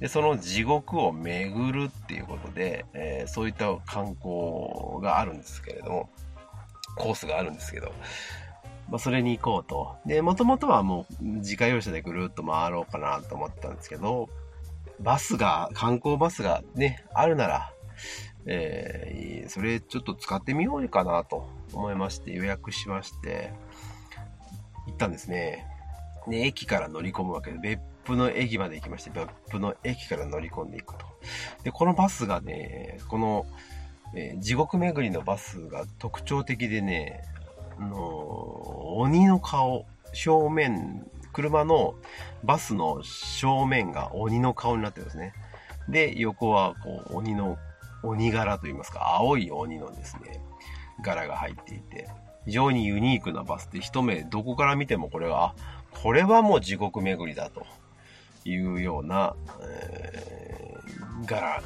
[0.00, 6.10] で、その地獄を巡るっていうことで、えー、そういった観光があるんですけれども、
[6.96, 7.92] コースがあるんですけど、
[8.88, 9.96] まあ、それに行こうと。
[10.06, 14.28] で、もともとはもう自家用車でぐるっと回ろうかなと思ったんですけど、
[15.00, 17.72] バスが、観光バスがね、あるなら、
[18.46, 23.52] えー、それちょっと使ってみようかなと思いまして予約しまして、
[24.86, 25.66] 行ったんですね。
[26.28, 31.06] で、駅から乗り込むわけで、別府の駅まで行きまして、別府の駅から乗り込んでいくと。
[31.64, 33.46] で、このバスがね、この、
[34.14, 37.22] えー、地獄巡りのバスが特徴的でね、
[37.78, 41.94] あのー、鬼の顔、正面、車の
[42.42, 45.32] バスの正面が鬼の顔になってるんですね。
[45.88, 47.56] で、横はこう鬼の、
[48.02, 50.42] 鬼柄といいますか、青い鬼のですね、
[51.02, 52.08] 柄が入っていて、
[52.46, 55.54] 非常にユニークなバスで一目どこから見てもこれは、
[56.02, 57.66] これはもう地獄巡りだと
[58.44, 61.62] いうような、えー、柄、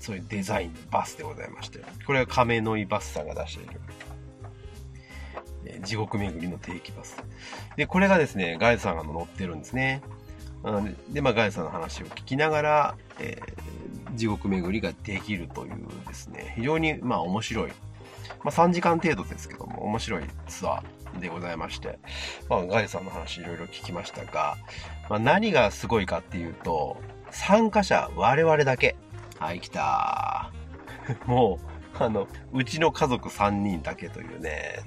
[0.00, 3.80] そういうデザインのバスでございまして、これは亀の井バスさんが出している、
[5.64, 7.16] えー、地獄巡りの定期バス。
[7.76, 10.02] で、これがですね、ガイドさんが乗ってるんですね。
[11.10, 13.77] で、まあ、ガイドさんの話を聞きながら、えー、
[14.14, 17.72] 地獄巡りができるというですね、非常に、まあ、面白い。
[18.44, 21.98] まあ、3時間程度ですけども、面白いツアーでございまして、
[22.48, 24.56] まあ、ガイさんの話いろいろ聞きましたが、
[25.08, 26.96] まあ、何がすごいかっていうと、
[27.30, 28.96] 参加者、我々だけ。
[29.38, 30.50] はい、来た
[31.26, 31.60] も
[31.98, 34.82] う、あの、うちの家族3人だけというね、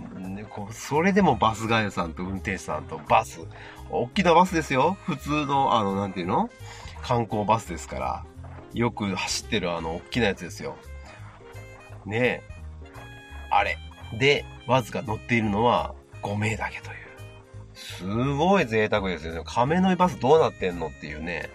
[0.50, 3.42] こうそれでもバスガイさんと運転手さんとバス、
[3.90, 4.98] 大きなバスですよ。
[5.06, 6.50] 普通の、あの、なんていうの？
[7.02, 8.26] 観光バスですから。
[8.74, 10.78] よく走ってるあの、大きなやつですよ。
[12.06, 12.44] ねえ。
[13.50, 13.78] あれ。
[14.18, 16.96] で、わずか乗っているのは5名だけという。
[17.74, 19.42] すごい贅沢ですよね。
[19.46, 21.50] 亀の井バスどうなってんのっていうね。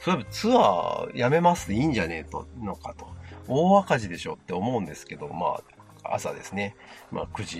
[0.00, 3.08] そういえばツアーやめますでいいんじゃねえと、のかと。
[3.48, 5.60] 大赤字でしょって思うんですけど、ま
[6.04, 6.76] あ、朝ですね。
[7.10, 7.58] まあ、9時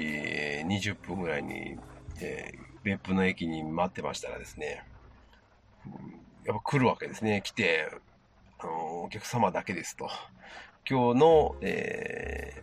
[0.67, 1.77] 20分ぐらいに、
[2.21, 4.85] えー別府の駅に待ってましたらですね、
[6.47, 7.43] やっぱ来るわけですね。
[7.45, 7.91] 来て、
[8.69, 10.09] お客様だけですと。
[10.89, 12.63] 今日の、え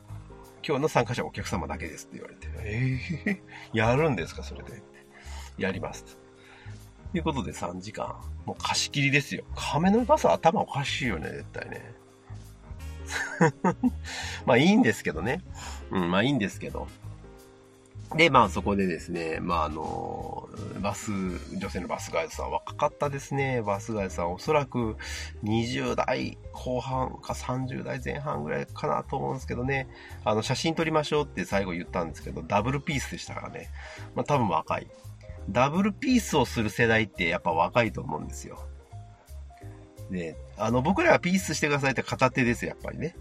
[0.64, 4.82] ー、今日の参加者はお客様だけですって言われて、えー、やるんですかそれで。
[5.58, 6.06] やります。
[7.12, 8.16] ということで3時間。
[8.46, 9.44] もう貸し切りですよ。
[9.56, 11.94] 亀のバス頭おかしいよね、絶対ね。
[14.46, 15.42] まあいいんですけどね。
[15.92, 16.88] うん、まあいいんですけど。
[18.16, 20.48] で、まあそこでですね、まああの、
[20.82, 21.12] バス、
[21.58, 23.62] 女性のバスガイドさん若かったですね。
[23.62, 24.96] バスガイドさんおそらく
[25.44, 29.90] 20代後半か30代前半ぐらいかなと思うんですけどね。
[30.24, 33.70] あの写真撮りましょうって最後言ったんですけど、ダブルピースでしたからね。
[34.16, 34.88] まあ多分若い。
[35.50, 38.60] ダブルピースをする世代ってやっぱ若いと思うんですよ。
[40.10, 43.16] で、あの僕らはピースしてくださいって片手ですやっぱりね。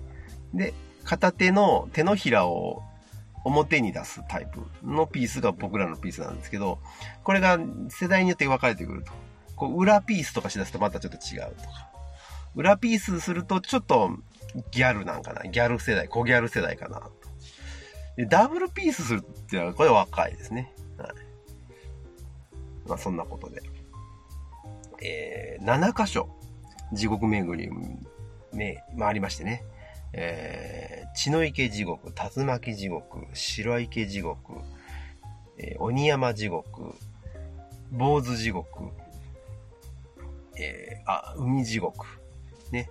[0.55, 2.83] で、片手の手のひらを
[3.47, 6.81] 表に出すタイプのピースが僕らのピースなんですけど、
[7.23, 9.13] これが世代によって分かれてくると。
[9.55, 11.89] こう、裏ピースとかしだすとまたちょっと違うとか。
[12.57, 14.11] 裏ピースするとちょっと
[14.73, 15.43] ギャルなんかな。
[15.45, 17.09] ギャル世代、小ギャル世代かな。
[18.17, 20.73] で、ダブルピースするっていうのはこれ若いですね。
[20.99, 21.11] はい。
[22.89, 23.63] まあそんなことで。
[25.03, 26.29] えー、7箇所、
[26.93, 27.71] 地獄巡り、
[28.53, 29.63] ね、回りましてね。
[30.13, 34.53] えー、血の池地獄、竜巻地獄、白池地獄、
[35.59, 36.95] えー、鬼山地獄、
[37.93, 38.91] 坊主地獄、
[40.59, 42.07] えー、あ、海地獄、
[42.73, 42.89] ね、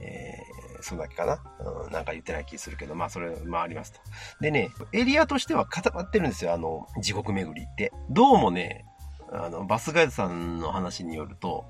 [0.00, 1.42] えー、そんだけかな、
[1.84, 4.00] うん、なんか言ってない気するけど、まあそれ回りますと。
[4.40, 7.92] でね、エリアとしては固まってるんですよ、あの、地獄巡りって。
[8.10, 8.84] どうもね、
[9.30, 11.64] あの、バスガイドさんの話によると、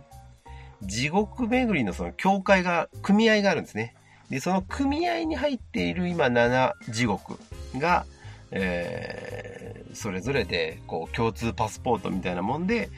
[0.83, 3.95] 地獄巡りのその境界が、組合があるんですね。
[4.33, 7.39] で、その組合に入っている今7地獄
[7.77, 8.07] が、
[8.51, 12.89] えー、それぞれで、こう、共通パスポートみたいなもんで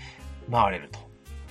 [0.49, 1.05] 回れると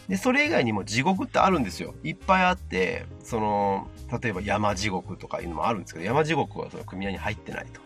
[0.08, 1.96] で、それ以外にも地獄ってあるんですよ。
[2.02, 3.90] いっぱいあって、その、
[4.22, 7.82] 例えば山地獄とかいうのもあるんですけど、山地獄はその組合に入ってないと。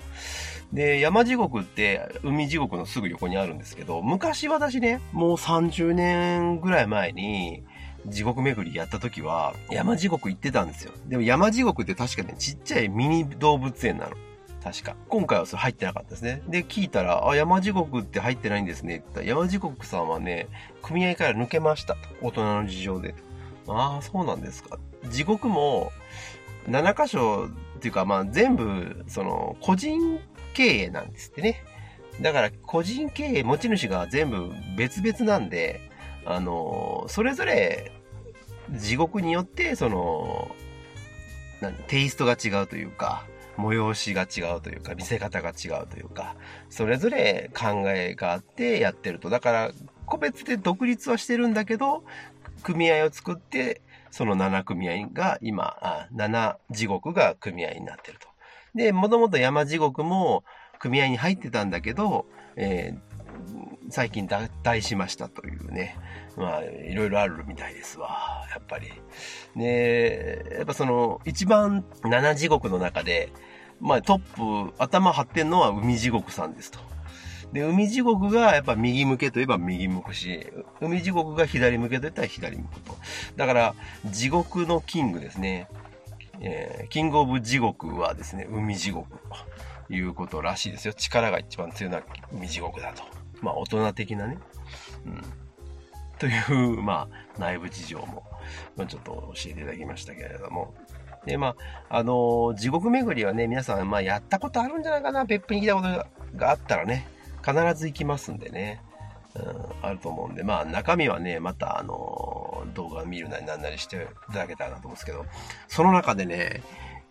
[0.74, 7.64] で、山地獄って海地獄のすぐ横にあるんですけど、昔私ね、もう30年ぐらい前に、
[8.08, 10.91] 地獄巡りやった時は、山地獄行ってたんですよ。
[11.08, 14.15] でも山地獄って確かね、ちっちゃいミニ動物園なの。
[14.63, 14.96] 確か。
[15.08, 16.41] 今回はそれ入ってなかったですね。
[16.48, 18.98] で、聞いたら、あ、山地獄って入ってないんですね。
[18.98, 20.48] って言ったら山地獄さんはね、
[20.82, 21.96] 組合から抜けました。
[22.22, 23.15] 大人の事情で。
[23.67, 24.78] ああ、そうなんですか。
[25.10, 25.91] 地獄も、
[26.67, 30.20] 7箇所っていうか、まあ全部、その、個人
[30.54, 31.63] 経営なんですってね。
[32.22, 35.82] だから、個人経営、持ち主が全部別々なんで、
[36.26, 37.91] あの、それぞれ、
[38.72, 40.56] 地獄によって、その、
[41.62, 43.26] なテイストが違うというか、
[43.58, 46.36] 催しが違うというか、見せ方が違うというか、
[46.70, 49.30] それぞれ考えがあってやってると。
[49.30, 49.72] だから、
[50.06, 52.04] 個別で独立はしてるんだけど、
[52.64, 58.28] 組合を作って、その7組合が今、あ7地獄が組合になってると。
[58.76, 60.44] で、もともと山地獄も
[60.80, 62.26] 組合に入ってたんだけど、
[62.56, 63.07] えー
[63.89, 65.97] 最近脱退しましたというね。
[66.36, 68.45] まあ、いろいろあるみたいですわ。
[68.52, 68.91] やっぱり。
[69.56, 73.32] ねやっぱその、一番七地獄の中で、
[73.80, 76.80] まあトップ、頭張ってんのは海地獄さんですと。
[77.54, 82.95] で、海地獄がやっぱ右向けといえば右向くし、海地獄が左向けといったら左向くと。
[83.36, 85.67] だから、地獄のキングですね。
[86.39, 89.10] えーキングオブ地獄はですね、海地獄
[89.88, 90.93] ということらしいですよ。
[90.93, 93.17] 力が一番強いのは海地獄だと。
[93.41, 94.38] まあ、大人的なね。
[95.06, 95.23] うん。
[96.19, 98.23] という、まあ、内部事情も、
[98.76, 100.73] まあ、ちょっと教えていただきましたけれども。
[101.26, 101.56] で、ま
[101.89, 105.26] あ、あのー地獄巡りはね、皆さん、まあ、やったことあるんじゃないかな。
[105.26, 107.08] 別府に来たことがあったらね、
[107.45, 108.82] 必ず行きますんでね。
[109.36, 115.26] うん、あると思うんで、まあ、中身はね、また、あのー動画見るなりなんなりしていただけたらなと思うんですけど、
[115.67, 116.63] その中でね、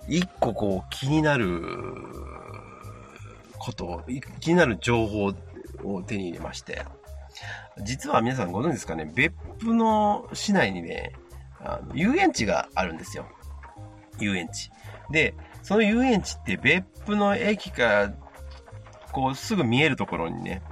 [0.08, 1.62] 一個こう、気になる
[3.58, 5.32] こと、い気になる情報
[5.84, 6.84] を手に入れまして、
[7.82, 11.12] 実は皆さんご存知ですかね、別府の市内にね、
[11.60, 13.26] あの遊園地があるんですよ。
[14.18, 14.70] 遊園地。
[15.10, 18.14] で、その遊園地って別府の駅から、
[19.12, 20.62] こうすぐ見えるところにね、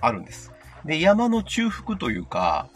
[0.00, 0.52] あるんです。
[0.84, 2.68] で、山の中腹というか、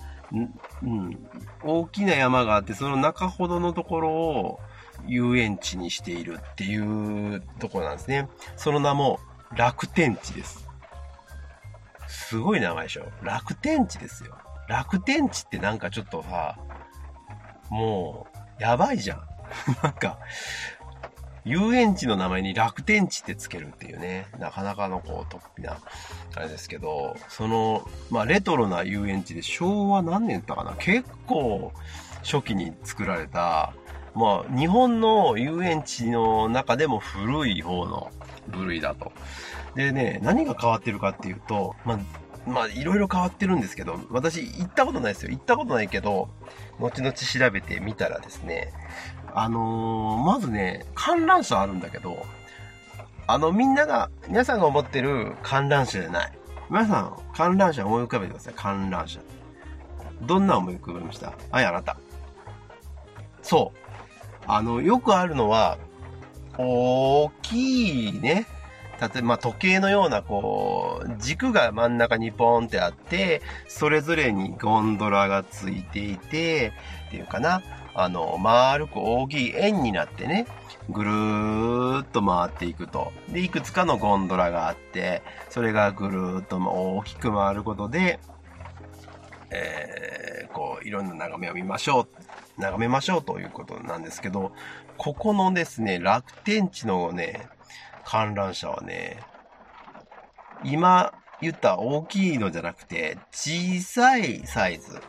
[0.82, 1.28] うん、
[1.62, 4.60] 大きな山があって、その中ほどのところを
[5.06, 8.28] 遊園地にしているっていうところなんですね。
[8.56, 9.20] その名も
[9.56, 10.63] 楽天地です。
[12.14, 14.36] すごい名前でしょ楽天地ですよ。
[14.68, 16.56] 楽天地ってなんかちょっとさ、
[17.70, 18.26] も
[18.58, 19.22] う、やばいじゃん。
[19.82, 20.18] なんか、
[21.44, 25.76] 遊園地の名前に楽天地ってつけるっていうね、なかなかのこう、突飛な、
[26.34, 31.72] あれですけど、その、まあ、レトロな遊園地で昭和何年だったかな結構
[32.22, 33.74] 初期に作られた、
[34.14, 38.10] まあ、日本の遊園地の中でも古い方の
[38.48, 39.12] 部類だと。
[39.74, 41.98] でね、何が変わってるかっていうと、まあ、
[42.48, 45.30] まあ、いろいろ変わってるんですけど、私行ったことないですよ。
[45.30, 46.28] 行ったことないけど、
[46.78, 48.72] 後々調べてみたらですね、
[49.32, 52.24] あのーまずね、観覧車あるんだけど、
[53.26, 56.32] あの、みんなが、皆さんが思ってる観覧車じゃない。
[56.68, 58.54] 皆さん、観覧車思い浮かべてください。
[58.54, 59.20] 観覧車。
[60.22, 61.32] どんな思い浮かべました？
[61.50, 61.96] はい、あなた。
[63.42, 63.78] そう。
[64.46, 65.78] あの、よくあるのは、
[66.58, 68.46] 大きいね。
[69.00, 76.72] 例えば、時計のような、こう、軸が真ん中にポンってあって、それぞれにゴンドラがついていて、
[77.08, 77.62] っていうかな。
[77.96, 80.46] あの、丸く大きい円になってね、
[80.90, 83.12] ぐるーっと回っていくと。
[83.28, 88.18] で、いくつかのゴンドラがあって、それがぐるーっと大きく回ることで、
[89.50, 92.60] えー、こう、いろんな眺めを見ましょう。
[92.60, 94.52] 眺めましょうということなんですけど、
[94.96, 97.46] ここのですね、楽天地のね、
[98.04, 99.20] 観覧車はね、
[100.62, 105.00] 今言った大きいのじゃなくて、小さいサイズ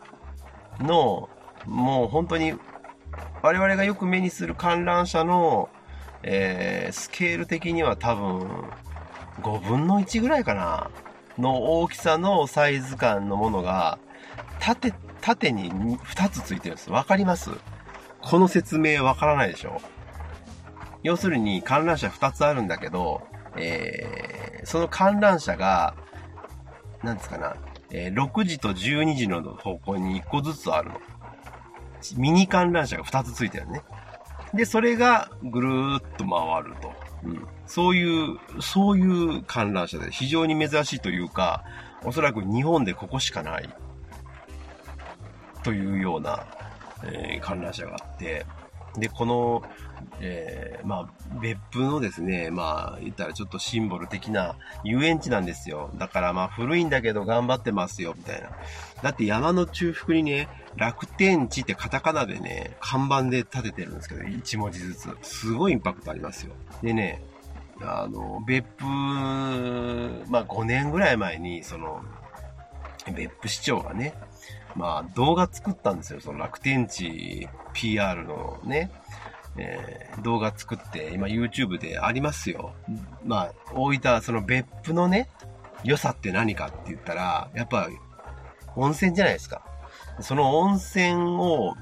[0.80, 1.30] の、
[1.66, 2.54] もう本当に
[3.41, 5.70] 我々がよく目にする観覧車の、
[6.24, 8.70] えースケール的には多分
[9.41, 10.89] 5分の1ぐらいかな
[11.38, 14.00] の大きさのサイズ感のものが
[14.60, 16.89] 縦、縦に2つついてるんです。
[16.89, 17.52] わかります？
[18.22, 19.82] この説明わからないでしょ？
[21.06, 23.22] 要するに観覧車2つあるんだけど、
[23.56, 25.93] えーその観覧車が、
[27.03, 27.56] なんですかな、
[27.91, 30.99] えー6時と12時の方向に1個ずつあるの。
[32.18, 33.84] ミニ観覧車が2つついてるね。
[34.56, 36.91] で、それがぐるーっと回ると。
[37.24, 37.47] うん。
[37.68, 41.64] そういう、そういう観覧車で非常に珍しいというか、
[42.03, 43.70] おそらく日本でここしかない。
[45.62, 46.47] というような、
[47.03, 48.47] えー、観覧車があって、
[49.00, 49.64] で、この、
[50.20, 55.91] えー、まあ、別府のですね、まあ、言ったらちょっとシンボル的な遊園地なんですよ。
[55.96, 58.50] だからまあ、古いんだけど頑張ってますよ、みたいな。
[59.02, 65.18] だって山の中腹にね、楽天地ってカタカナでね、看板で立ててるんですけど、1文字ずつ。
[65.22, 66.54] すごいインパクトありますよ。
[66.82, 67.22] でね、
[67.82, 72.02] あの、別府、まあ5年ぐらい前に、その、
[73.14, 74.14] 別府市長がね、
[74.76, 76.19] まあ動画作ったんですよ。
[76.19, 78.91] その楽天地 PR のね、
[79.57, 82.73] えー、動画作って、今 YouTube でありますよ。
[83.23, 85.30] まあ、大分、その別府のね、
[85.84, 87.88] 良さって何かって言ったら、やっぱ、
[88.76, 89.63] 温泉じゃないですか。
[90.19, 91.76] その温泉を、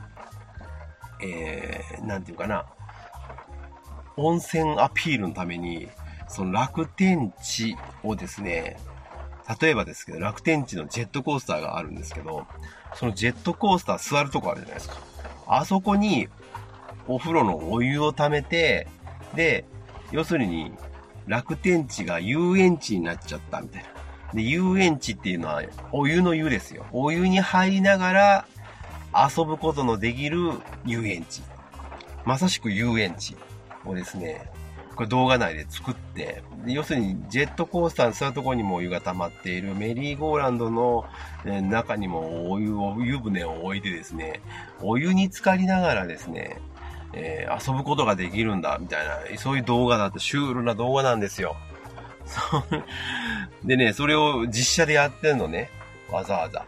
[1.21, 2.65] えー、なんていうかな、
[4.17, 5.87] 温泉アピールのために、
[6.27, 8.77] その楽天地をですね、
[9.59, 12.45] 例えばですけど、楽天地のジェットコースターがあるんですけど、
[12.95, 14.97] そのジェットコースター座るとこあるじゃないですか。
[15.47, 16.29] あそこに
[17.07, 18.87] お風呂のお湯を溜めて、
[19.35, 19.65] で、
[20.11, 20.71] 要するに
[21.27, 23.89] 楽天地が遊園地になっちゃったみたいな。
[24.33, 26.85] で、遊園地っていうのはお湯の湯ですよ。
[26.91, 28.45] お湯に入りながら
[29.13, 30.51] 遊ぶことのできる
[30.85, 31.41] 遊園地。
[32.25, 33.35] まさしく遊園地
[33.85, 34.49] をですね、
[34.95, 41.05] これ動画内で作って、要するにジェットコースターのそういうところにもお湯が溜まっている、メリーゴーランドの
[41.45, 44.41] 中にもお湯を、湯船を置いてですね、
[44.81, 46.59] お湯に浸かりながらですね、
[47.13, 51.55] えー、遊ぶことができるんだ、みたいな、そういう動画だってシュールな動画なんですよ。
[53.63, 55.69] でね、それを実写でやってんのね。
[56.11, 56.65] わざわざ。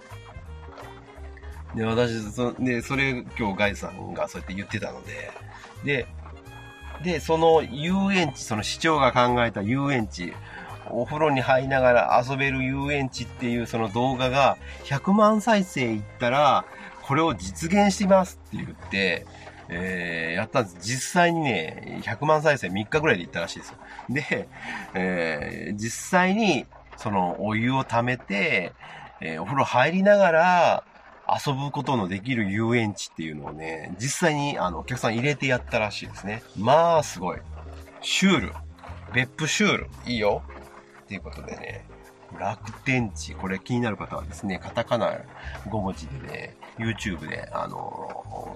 [1.76, 5.32] で、私、そで、それ今日ガイさんがそうやって言ってたので、
[5.84, 6.07] で、
[7.06, 10.34] で、その遊園地、その市長が考えた遊園地、
[10.89, 16.66] お風呂に入りながら遊べる遊園地っていうその動画が100万再生いったら、
[17.03, 19.28] これを実現していますって言って、
[19.70, 20.78] えー、やったんです。
[20.82, 23.78] 実際にね、100万再生3日ぐらいでいったらしいですよ。
[24.10, 24.47] で、
[24.95, 26.66] えー、実際に、
[26.97, 28.74] そのお湯を溜めて、
[29.22, 30.84] えー、お風呂入りながら、
[31.28, 36.43] 遊ぶことのできる遊園地っていうのをね、実際にあのお客さん入れてやったらしいですね。
[36.57, 37.39] まあ、すごい。
[38.01, 38.53] シュール。
[39.13, 39.89] 別府シュール。
[40.05, 40.43] いいよ。
[41.03, 41.86] っていうことでね、
[42.39, 43.34] 楽天地。
[43.34, 45.19] これ気になる方はですね、カタカナ
[45.67, 48.55] 5文字でね、YouTube で、あの、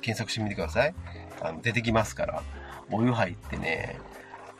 [0.00, 0.94] 検索してみてください。
[1.40, 2.42] あの、出てきますから。
[2.90, 3.98] お湯入ってね、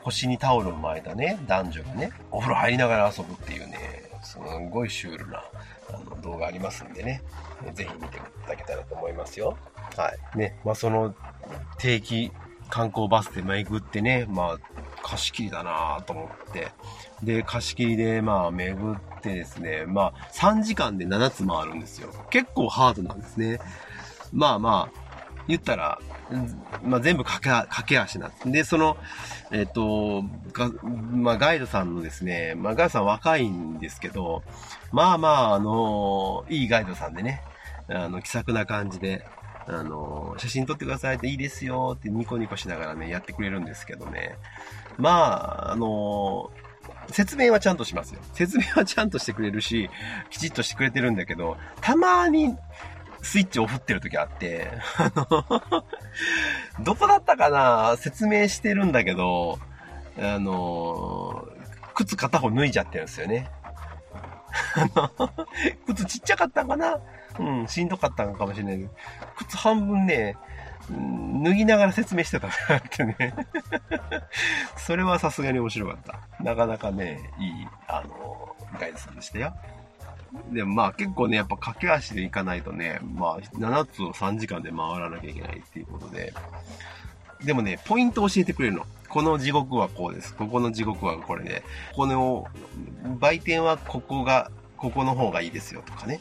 [0.02, 5.42] 腰にタオルを巻いたね、男女がね、お風呂入りながら遊ぶっていうね、すんごいシュールな
[5.88, 7.22] あの動画ありますんでね、
[7.74, 9.56] ぜひ見ていただけたらと思いますよ。
[9.96, 10.38] はい。
[10.38, 11.14] ね、まあその
[11.78, 12.32] 定期
[12.70, 14.58] 観光バスで巡ってね、まあ
[15.02, 16.72] 貸し切りだなと思って、
[17.22, 22.10] で、貸し切りでまあ巡ってですね、まあ3時間で7つ回るんですよ。
[22.30, 23.60] 結構ハードなんですね。
[24.32, 25.03] まあまあ、
[25.48, 25.98] 言ったら、
[26.82, 28.50] まあ、全部駆け駆け足なんです。
[28.50, 28.96] で、その、
[29.50, 34.42] えっ、と、が、まあ、ガイドさんのですね、まあ、ガイドさん若いんですけど、
[34.92, 37.42] まあまあ、あの、いいガイドさんでね、
[37.88, 39.24] あの、気さくな感じで、
[39.66, 44.36] あの、写真撮ってくださいっていいですよってニコニコしながらね、やってくれるんですけどね。
[44.98, 45.10] ま
[45.68, 46.50] あ、あの、
[47.10, 48.20] 説明はちゃんとしますよ。
[48.32, 49.90] 説明はちゃんとしてくれるし、
[50.30, 52.54] きちっとしてくれてるんだけど、たまに、
[53.24, 55.26] スイッチを振ってる時あって、あの、
[56.84, 57.96] どこだったかな？
[57.96, 59.58] 説明してるんだけど、
[60.18, 61.48] あの、
[61.94, 63.50] 靴片方脱いじゃってるんですよね。
[64.76, 65.30] あの、
[65.86, 66.98] 靴ちっちゃかったんかな？
[67.40, 68.88] うん、しんどかったのかもしれない、
[69.38, 70.36] 靴半分ね、
[71.42, 72.50] 脱ぎながら説明してたっ
[72.90, 73.34] てね。
[74.76, 76.44] それはさすがに面白かった。
[76.44, 79.54] なかなかね、いい、あの、ガイドさんでしたよ。
[80.52, 86.32] でもまあ結構ね、やっぱ駆け足で行かないとね、まあ7つを3時間で回らなきゃいけないっていうことで、
[87.44, 88.86] でもね、ポイント教えてくれるの。
[89.08, 90.34] この地獄はこうです。
[90.34, 91.62] ここの地獄はこれで、
[91.94, 92.46] この
[93.20, 96.20] 売店はここが、ここの方がいいですよとかね。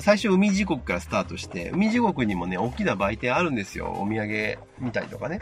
[0.00, 3.90] 最初海地獄からスタートして、海地獄にもね、大きな売店あるんですよ。
[3.98, 5.40] お土産見たりとかね。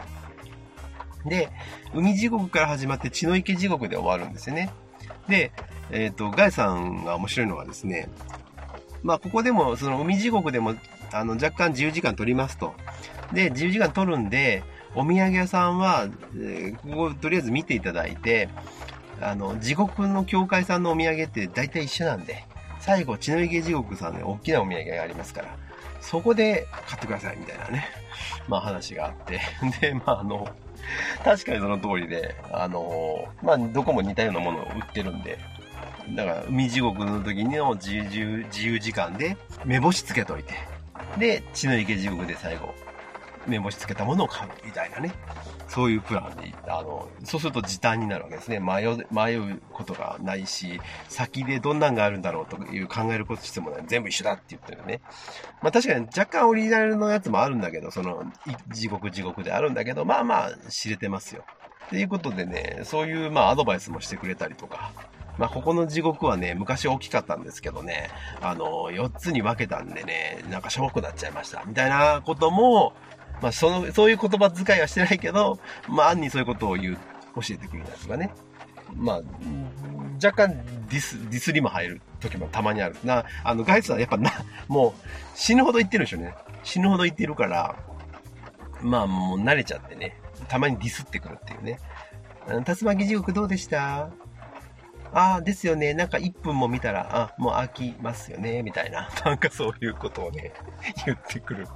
[1.25, 1.49] で、
[1.93, 4.71] 海地獄から始まって血の池地獄で終わるんですよね。
[5.27, 5.51] で、
[5.91, 8.09] えっ、ー、と、ガイさんが面白いのがですね、
[9.03, 10.75] まあ、ここでも、その海地獄でも、
[11.11, 12.73] あの、若干自由時間取りますと。
[13.33, 14.63] で、自由時間取るんで、
[14.95, 18.49] お土産屋さんは、えー、こことりあえず見ていただいて、
[19.21, 22.45] あの、地獄の教会さんのお土産って大体一緒なんで、
[22.79, 25.55] 最後、血の池地獄さんで大きなお土産がありますから、
[26.01, 27.85] そこで買ってくださいみたいなね、
[28.47, 29.39] まあ話があって、
[29.81, 30.47] で、まああの、
[31.23, 35.37] 確かにその通りで、あのまあどこも似たようなものを売ってるんで、
[36.15, 40.53] だから、海地獄の時の自由自由時間で目星つけといて、
[41.17, 42.73] で、血の池地獄で最後、
[43.47, 45.13] 目星つけたものを買うみたいなね。
[45.67, 48.59] そういうプランで、あの、そうすると時短になるわけですね。
[48.59, 50.79] 迷う、迷うことがないし、
[51.09, 53.83] 先でどんなんがあるんだろうという考えることしてもない。
[53.85, 55.01] 全部一緒だって言ってるね。
[55.61, 58.23] まあ確かに若干オリジナルのやつもあるんだけど、その、
[58.69, 61.43] 地獄地獄であるんだけど、まあまあ知れてますよ。
[61.87, 64.91] っていうことでね、そういうまあアドバイスもしてくれたりとか、
[65.37, 68.09] まあ、ここの地獄はね、昔大きかったんですけどね、
[68.41, 71.63] あの、4つに分けたんでね、なんかしょぼくなっちゃいました。
[71.65, 72.93] みたいなことも、
[73.41, 76.97] まあ、その、そういう言葉遣いはしてないけど、まあ、暗にそういうことを言う、
[77.35, 78.33] 教えてくれたりとかね。
[78.95, 79.21] まあ、
[80.23, 80.57] 若干
[80.89, 82.95] ディス、ディスりも入る時もたまにある。
[83.03, 84.31] な、あの、ガイツはやっぱな、
[84.67, 85.01] もう
[85.35, 86.33] 死ぬほど言ってるんでしょうね。
[86.63, 87.75] 死ぬほど言ってるから、
[88.81, 91.79] まあもう慣れちゃってね、たまにディスってくるっていうね。
[92.49, 94.09] 竜巻地獄どうでした？
[95.17, 95.95] ああ、ですよね。
[95.95, 98.61] なんか1分も見たら、あ、もう飽きますよね。
[98.61, 99.09] みたいな。
[99.25, 100.53] なんかそういうことをね、
[101.07, 101.67] 言ってくる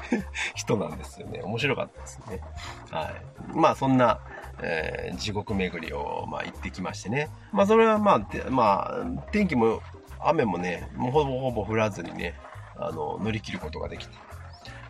[0.54, 1.40] 人なんですよね。
[1.42, 2.42] 面白かったですね。
[2.90, 3.10] は
[3.54, 3.56] い。
[3.56, 4.20] まあそんな、
[4.60, 7.30] えー、地獄巡りを、まあ行ってきましてね。
[7.52, 9.80] まあそれはまあ、まあ、天気も
[10.18, 12.34] 雨もね、もうほぼほぼ降らずにね、
[12.76, 14.29] あの、乗り切ることができて。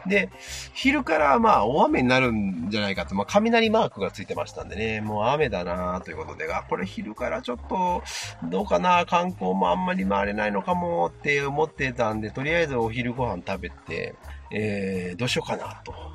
[0.06, 0.30] で、
[0.74, 8.02] 昼からまあ大雨になるんじゃないかと、まあ雷マークがついてましたんでね、もう雨だなということで、あ、これ昼からちょっと
[8.44, 14.14] どうかな、観光もあんまり回れないのかもって思ってたんで、とりあえずお昼ご飯食べて、
[14.50, 16.09] えー、どうしようかなと。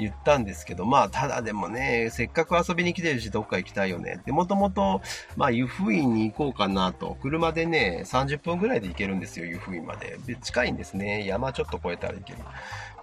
[0.00, 4.20] 言ったんですけど、まあ、ただでもね、せっかく遊びに来てるし、どっか行きたいよね。
[4.24, 5.02] で、もともと、
[5.36, 7.16] まあ、湯布院に行こうかなと。
[7.22, 10.18] 車でね、30分ぐらいで行けるんですよ、湯布院まで。
[10.26, 11.26] で、近いんですね。
[11.26, 12.38] 山ちょっと越えたら行ける。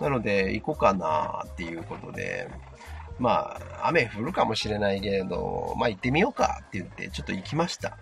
[0.01, 2.49] なので、行こうかなっていうことで、
[3.19, 7.97] まあ、雨降るかもしれないけれど、まあ行ってみようかって言って、ちょっと行きました。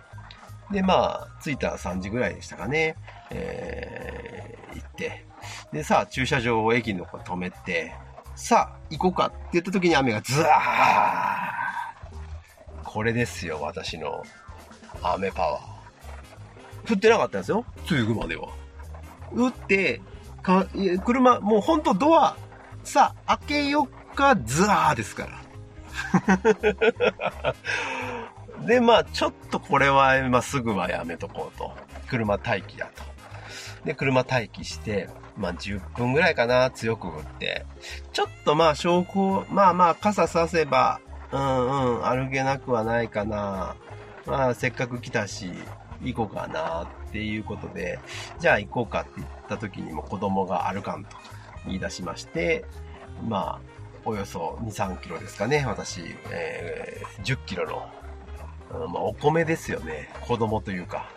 [0.71, 2.95] で、まあ、着いたら3時ぐらいでしたかね。
[3.29, 5.25] えー、行って。
[5.71, 7.93] で、さあ、駐車場を駅のとこ止めて、
[8.35, 10.49] さあ、行こうかって言った時に雨がズワー
[12.83, 14.23] これですよ、私の
[15.01, 16.93] 雨パワー。
[16.93, 18.49] 降ってなかったんですよ、つゆぐまでは。
[19.31, 20.01] 打って、
[20.41, 20.67] か
[21.03, 22.37] 車、もうほんとドア、
[22.83, 25.41] さあ、開けよっか、ズワーですから。
[28.65, 31.73] で、まあ、ちょっとこれは、まあ、すぐはやめとこうと。
[32.07, 33.03] 車待機だと。
[33.83, 37.65] で、車待機して、まあ、10分ぐらいかな、強く降って。
[38.13, 40.99] ちょっとまあ、証拠、まあまあ、傘させば、
[41.31, 43.75] うんうん、歩けなくはないかな。
[44.25, 45.51] まあ、せっかく来たし、
[46.01, 47.99] 行こうかなっていうことで、
[48.39, 51.17] じゃあ行こうかって言った時にも子供が歩かんと
[51.65, 52.65] 言い出しまして、
[53.27, 53.75] まあ、
[54.05, 57.89] およそ2、3キロですかね、私、えー、10キロの、
[58.85, 60.09] うん、まあ、お米ですよね。
[60.21, 61.09] 子供というか、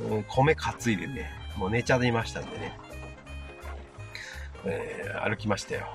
[0.00, 2.78] うん、米担いでね、もう寝ちゃいましたんでね、
[4.64, 5.86] えー、歩きましたよ。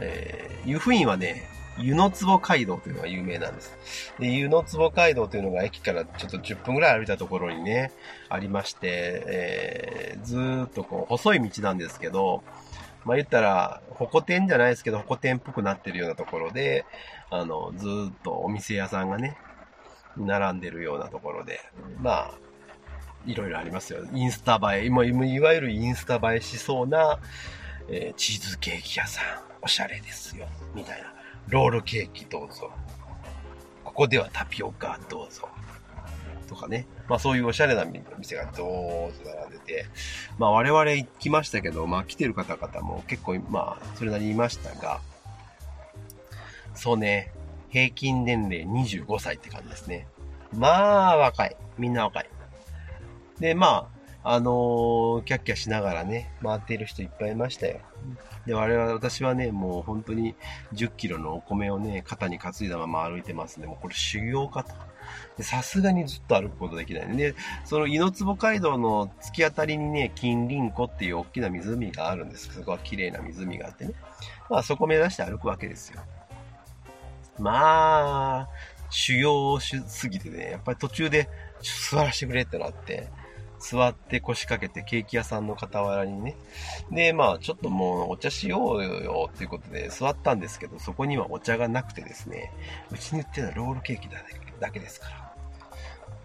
[0.00, 1.48] えー、湯布院はね、
[1.78, 4.14] 湯の壺街道というのが有名なんです。
[4.18, 7.92] で、湯の壺街道というのが駅からちょっと10分ぐらい歩いたところにね、
[8.28, 12.42] ありまして、えー、ずーっとこう、細い道なんですけど、
[13.04, 16.84] まあ言ったら、ホコ天じゃないですけど、ホコ天っぽくなってるようなところで、
[17.30, 19.36] あの、ずーっとお店屋さんがね、
[20.16, 21.60] 並んでるようなところで、
[22.00, 22.34] まあ、
[23.26, 24.04] いろいろありますよ。
[24.12, 27.18] インスタ映え、今、いわゆるインスタ映えしそうな、
[27.88, 29.24] えー、チーズケーキ屋さん、
[29.62, 31.12] おしゃれですよ、みたいな。
[31.48, 32.70] ロールケーキどうぞ。
[33.84, 35.48] ここではタピオカどうぞ。
[36.48, 36.86] とかね。
[37.08, 39.86] まあそういうおしゃれな店がどーと並んでて、
[40.38, 45.00] まあ我々行きましたけど、まあ来てる方々も結構、まあそれなりにいましたが、
[46.74, 47.32] そうね、
[47.70, 50.06] 平均年齢25歳って感じですね。
[50.54, 51.56] まあ若い。
[51.78, 52.28] みんな若い。
[53.42, 53.90] で、ま
[54.22, 57.80] あ、あのー、キャッキャしながらね、回っている人いっぱいいましたよ。
[58.46, 60.36] で、我々、私はね、もう本当に
[60.74, 64.72] 10キロのお米をね、肩に担いだまま歩いてますんで、もうこれ修行かと。
[65.42, 67.34] さすがにずっと歩くことできないで、
[67.64, 72.54] その猪坪街道の突き当たりにね、金輪湖っていう大きな湖があるんです。
[72.54, 73.94] そこは綺麗な湖があってね。
[74.48, 76.00] まあそこ目指して歩くわけですよ。
[77.40, 78.48] まあ、
[78.88, 81.28] 修行をしすぎてね、やっぱり途中で
[81.90, 83.08] 座らせてくれってなって、
[83.62, 86.36] 座って腰掛けてケーキ屋さんの傍らにね。
[86.90, 92.52] で、まあ、ちょっともうお茶しようよっていうことで座ったんですけど、そこにはお茶がなくてですね、
[92.90, 94.18] うちに売ってるのはロールケーキだ
[94.58, 95.32] だけですから。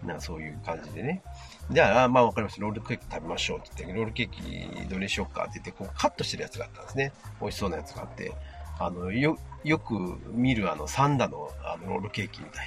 [0.04, 1.22] なかそういう感じでね。
[1.70, 2.62] じゃあ、まあわかりました。
[2.62, 7.12] ロールケーキ食べましょうって言って、ロールケーキどれにしようかって言って、こうカットしてるやつがあったんですね。
[7.40, 8.32] 美味しそうなやつがあって。
[8.80, 12.66] あの、よ、よく見るあの、サンダのあのロールケーキみたい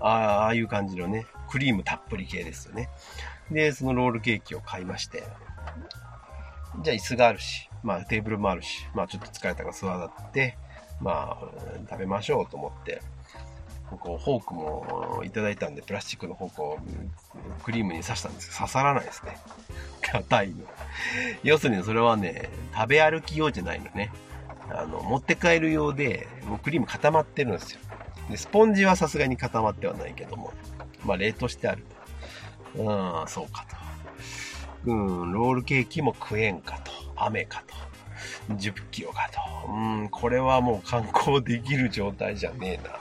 [0.00, 0.06] な。
[0.06, 2.88] ああいう感じのね、クリームたっぷり系ですよね。
[3.50, 5.24] で、そのロールケーキを買いまして、
[6.82, 10.56] じゃあ椅子があるし、まあテーブルもあるし、まあちょっと疲れたから座って、
[11.00, 11.48] まあ
[11.88, 13.02] 食べましょうと思って、
[13.90, 16.78] こうフォークもいただいたんで、プラスチックのフォークを
[17.64, 19.38] クリームに刺したんですけど、刺さらないですね。
[20.02, 20.64] 硬いの。
[21.42, 24.10] 要するにそれはね、食べ歩き用じゃないのね。
[24.70, 27.80] あの、持って帰る用で、もうクリーム固まってるんですよ。
[28.30, 30.52] で、スポンジはさすがに固まってはないけども、
[31.04, 31.97] まあ冷凍してあると。
[32.76, 33.64] うん、そうか
[34.84, 34.90] と。
[34.90, 34.94] う
[35.26, 36.92] ん、ロールケーキも食えんかと。
[37.16, 38.54] 雨かと。
[38.54, 39.70] 10キロかと。
[39.72, 42.94] うん、これはもう観光できる状態じゃねえな。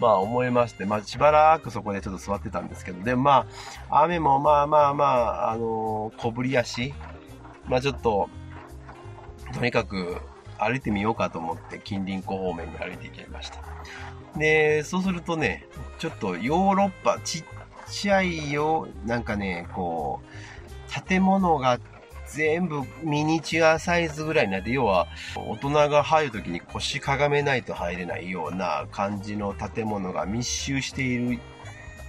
[0.00, 3.46] まあ思いまして、まあしばらくそこでちょっと座ってたんですけど、で、ま
[3.88, 6.94] あ、雨もまあまあまあ、あの小降り足。
[7.66, 8.28] まあちょっと、
[9.54, 10.20] とにかく
[10.58, 13.60] 歩いてみようかと思って近隣湖方面に歩いていきました。
[14.36, 15.66] で、そうするとね、
[15.98, 17.44] ちょっとヨーロッパ、ちっ
[17.88, 21.78] ちゃいよ、なんかね、こう、建物が
[22.26, 25.06] 全部ミニチュアサイズぐらいになって、要は
[25.36, 31.38] 大人が入るときに腰かがめないと入れないような感じの建物が密集している、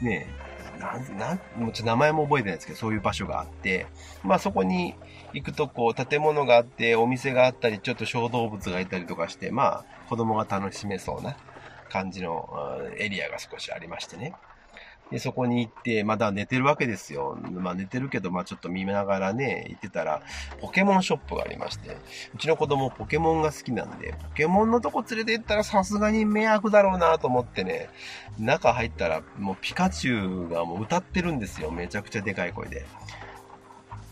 [0.01, 0.27] ね、
[0.79, 3.87] なん、なん、もちょ名前も覚えてないですけど、そういう場所があって、
[4.23, 4.95] まあそこに
[5.33, 11.35] 行くとこう建物があって、お店があったり、ちょっと小動物がいたりとかして、まあ子供が楽しめそうな
[11.89, 12.49] 感じの
[12.97, 14.33] エリアが少しありましてね。
[15.11, 17.37] で、そこに行って、まだ寝てるわけですよ。
[17.51, 20.23] まあ寝てるけど、まあちょっと見ながらね、行ってたら、
[20.59, 21.97] ポケモンショップがありまして、
[22.33, 27.89] うちの子供ポケモンが好きなんで、ポケモンのとこ連れて行ったらさすがに迷惑だろうなと思ってね、
[28.39, 31.69] 中入ったらもうピカチュウがもう歌ってるんですよ。
[31.69, 32.85] めちゃくちゃでかい声で。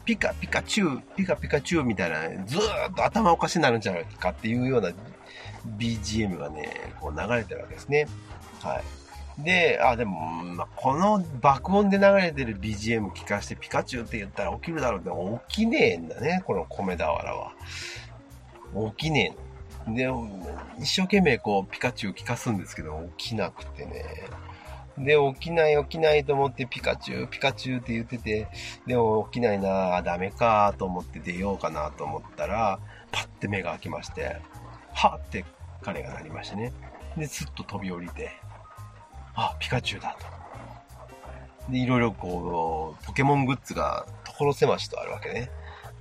[0.06, 4.92] ピカピカチュウ、ピカピカチュウみたいな、ずーっと頭おかしになるんじゃないかっていうような
[5.78, 8.08] BGM がね、こう流れてるわけですね。
[8.62, 9.03] はい。
[9.38, 15.10] で、あ、でも、この爆音で流れてる BGM 聞かしてピカチュウって言ったら起きるだろうって
[15.48, 17.54] 起きねえんだね、この米俵は。
[18.96, 19.36] 起きね
[19.88, 19.96] えの。
[19.96, 20.08] で、
[20.80, 24.04] 一生懸命こうピカチュウ聞かすんですけど、起きなくてね。
[24.98, 28.48] で、起きない起きないと思ってピカチュウ、ピカチュウって言ってて、
[28.86, 32.80] でも起きないなあダメかと思って出ようかなと思ったら、
[33.12, 34.38] パッて目が開きまして、
[34.94, 35.46] はって
[35.82, 36.72] 彼がなりましてね。
[37.18, 38.32] で、スッと飛び降りて、
[39.36, 41.72] あ、ピカチュウだと。
[41.72, 45.50] で、いろいろこう、ポケモングッズが所狭しとあるわけね。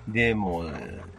[0.09, 0.73] で、もう、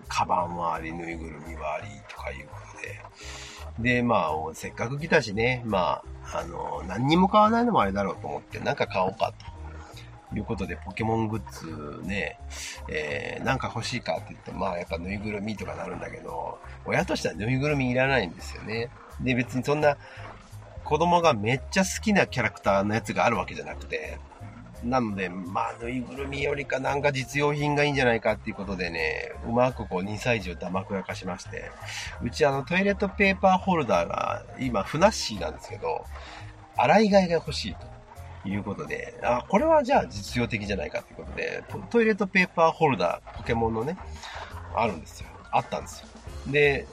[0.07, 3.93] カバンもあり、ぬいぐるみはあり、とかいうことで。
[3.95, 9.53] で、まあ、せっかく来たしね、まあ、あの、何にも買わないのもあれだろうと思って、なんか買おうかと。
[10.35, 12.39] いうことで、ポケモングッズね、
[12.89, 18.89] えー、なんか欲しいかって言って、まあ、やっぱぬいぐるみとかなるんだけど、親としてはぬいぐるみいらないんですよね。
[19.21, 19.97] で、別にそんな、
[20.83, 24.19] 子供がめっちゃ好きなキャラクターのやつがあるわけじゃなくて、
[24.83, 31.71] なので、まあ、ぬいぐるみよりかなんか実用品がいいんじゃないかっていうことでね、うまくこう2歳児を黙くらかしまして、
[32.21, 36.05] うちあのトイレットペーパーホルダーが今ふなっしーなんですけど、
[36.75, 37.75] 洗い替えが欲しい
[38.43, 43.97] ということで、あ、これはじゃあ実用的じゃないかっていうことで、トトイレットペーパーホルダー、ポケモンのね、
[44.75, 45.29] あるんですよ。
[45.51, 46.07] あったんですよ。
[46.47, 46.87] で、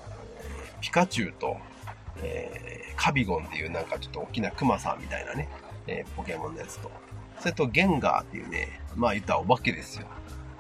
[0.81, 1.57] ピカチュウと、
[2.23, 5.49] えーカビゴンっていうなんかちょっと大きなクマさんみたいなね、
[5.87, 6.91] えーポケモンのやつと、
[7.39, 10.07] それとゲンガーっていうね、まあ言ったらお化けですよ。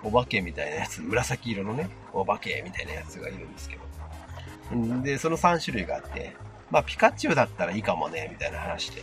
[0.03, 3.79] お化けみたいなやつ、紫色のね、お化けみたいなやつがいるんですけ
[4.71, 4.77] ど。
[4.77, 6.35] んで、その3種類があって、
[6.71, 9.03] まあピカチュウだったらいいかもね、みたいな話で。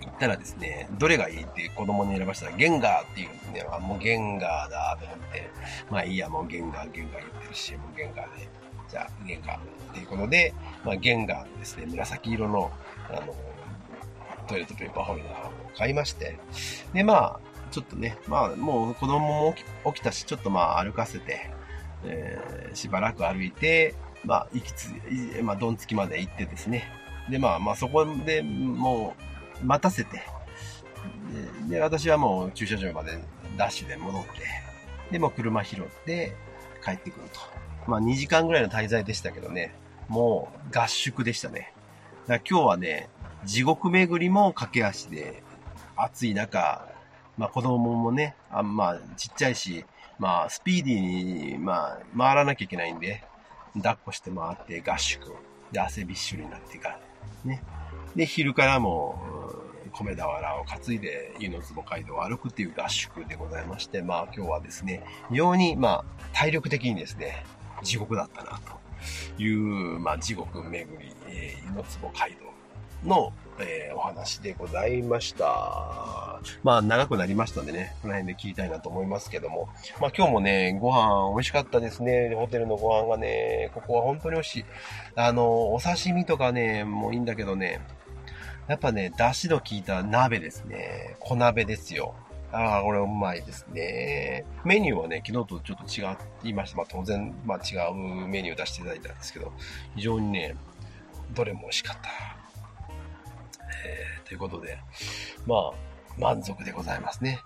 [0.00, 3.64] 言ったらですね、どれがいいって子供に選ばしたら、ゲンガーっていうんですね。
[3.70, 5.50] あ、もうゲンガーだと思って、
[5.88, 8.61] まあいいや、もうゲンガー、ゲンガー言ってるし、もうゲンガーで。
[8.92, 9.60] じゃあ、ゲンガーっ
[9.94, 10.52] ていうことで、
[10.84, 12.70] まあ、ゲンガーですね、紫色の、
[13.08, 13.34] あの、
[14.46, 16.38] トイレットペーパーホルダーを買いまして、
[16.92, 17.40] で、まあ、
[17.70, 21.50] ちょっとね、まあ、もう子供も起き起きたし、ちょっとまあ、歩かせて、
[22.04, 26.84] えーしばらく歩いて、まあ、行きつ、いまあ、どんつきまで行ってですね、
[27.30, 29.14] で、まあ、まあ、そこでも
[29.62, 30.22] う、待たせて、
[31.68, 33.18] で、で私はもう駐車場まで
[33.56, 34.30] ダッシュで戻って、
[35.10, 36.34] で、もう車拾って
[36.84, 37.40] 帰ってくると。
[37.86, 39.74] まあ2時間ぐらいの滞在でしたけどね、
[40.08, 41.72] もう合宿でしたね。
[42.26, 43.08] だから今日はね、
[43.44, 45.42] 地獄巡りも駆け足で、
[45.96, 46.88] 暑い中、
[47.36, 49.84] まあ子供もね、あまあちっちゃいし、
[50.18, 53.24] まあスピーディーに、まあ回らなきゃいけないんで、
[53.74, 55.34] 抱っこして回って合宿。
[55.72, 57.00] で、汗びっしょりになってから、
[57.44, 57.62] ね。
[58.14, 67.44] で、昼からも、うん米俵を担いで湯の坪街道を歩くっていう合宿でございまして、まあ今日はですね、非常にまあ体力的にですね、
[67.82, 68.60] 地獄だったな
[69.36, 72.36] という、まあ地獄巡り、えー、湯の坪街
[73.04, 76.40] 道の、えーお話でございました。
[76.62, 79.68] まあ長くなりましたんでね、この辺で切りたいなと思いますけども。
[80.00, 82.34] まあ今日もね、ご飯美味しかったですね。
[82.34, 84.64] ホテルのご飯がね、ここは本当に美味しい。
[85.14, 87.80] あの、お刺身とかね、もういいんだけどね、
[88.66, 91.16] やっぱね、出汁の効いた鍋ですね。
[91.20, 92.14] 小鍋ですよ。
[92.52, 94.44] ああ、これうまいですね。
[94.64, 96.76] メニューはね、昨日とちょっと違いました。
[96.76, 97.94] まあ当然、まあ違う
[98.26, 99.52] メニュー出していただいたんですけど、
[99.96, 100.54] 非常にね、
[101.34, 102.10] どれも美味しかった。
[103.84, 104.78] えー、ということで、
[105.46, 107.40] まあ、満足でございますね。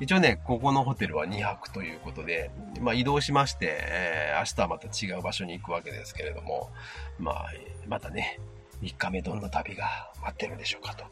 [0.00, 2.50] 一応ね、ここのホテルは2泊ということで、
[2.80, 6.70] まあ移動しまして、えー、明日はまた違う場所に行くわけですけれども、
[7.18, 7.46] まあ、
[7.86, 8.40] またね、
[8.82, 11.04] 3日目どんな旅が待ってるんでしょうかと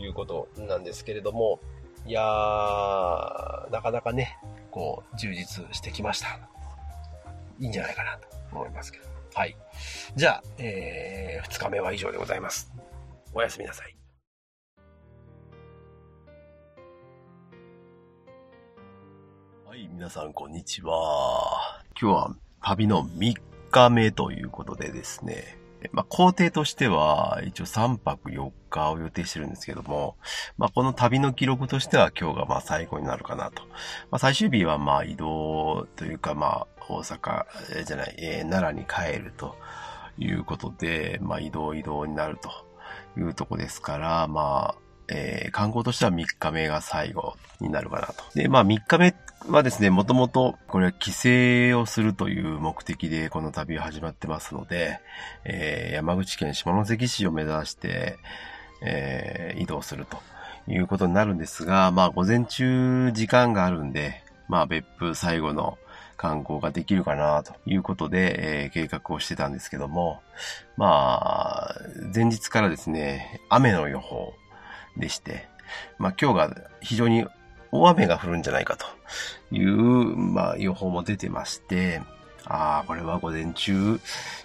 [0.00, 1.60] いうことなんですけれども、
[2.08, 4.38] いやー、なかなかね、
[4.70, 6.40] こう、充実してきました。
[7.60, 9.04] いいんじゃないかなと思いますけど。
[9.34, 9.54] はい。
[10.16, 12.72] じゃあ、えー、2日目は以上でございます。
[13.34, 13.94] おやすみなさい。
[19.66, 21.84] はい、皆さんこんにちは。
[22.00, 23.34] 今日は旅の3
[23.70, 25.57] 日目ということでですね、
[25.92, 30.16] まあ、工程としては、一応3泊4日を予定してるんですけども、
[30.56, 33.62] まあ、この旅の記録としては今日がまあ最後になるかなと。
[34.10, 37.46] まあ、最終日はまあ移動というか、まあ、大阪、
[37.84, 39.56] じゃない、えー、奈良に帰ると
[40.18, 42.50] いうことで、まあ、移動移動になると
[43.18, 48.24] いうとこですから、まあ、えー、観光としては3日目が最後になるかなと。
[48.34, 49.14] で、まあ3日目
[49.48, 55.00] はですね、もともとこれは帰省をするという目的でこの旅は始まってますので、
[55.44, 58.18] えー、山口県下関市を目指して、
[58.82, 60.18] えー、移動すると
[60.70, 65.78] いうことになるんですが、まあ午前中時間があるんで、まあ別府最後の
[66.18, 70.20] 観光ができるかなということで、えー、計画をしてたんですけども、
[70.76, 71.80] まあ、
[72.14, 74.34] 前日からですね、雨の予報
[74.98, 75.48] でして、
[75.98, 77.26] まあ今日が非常に
[77.70, 78.86] 大雨が降るんじゃないかと
[79.54, 82.02] いう、まあ予報も出てまして、
[82.50, 84.00] ああ、これは午前中、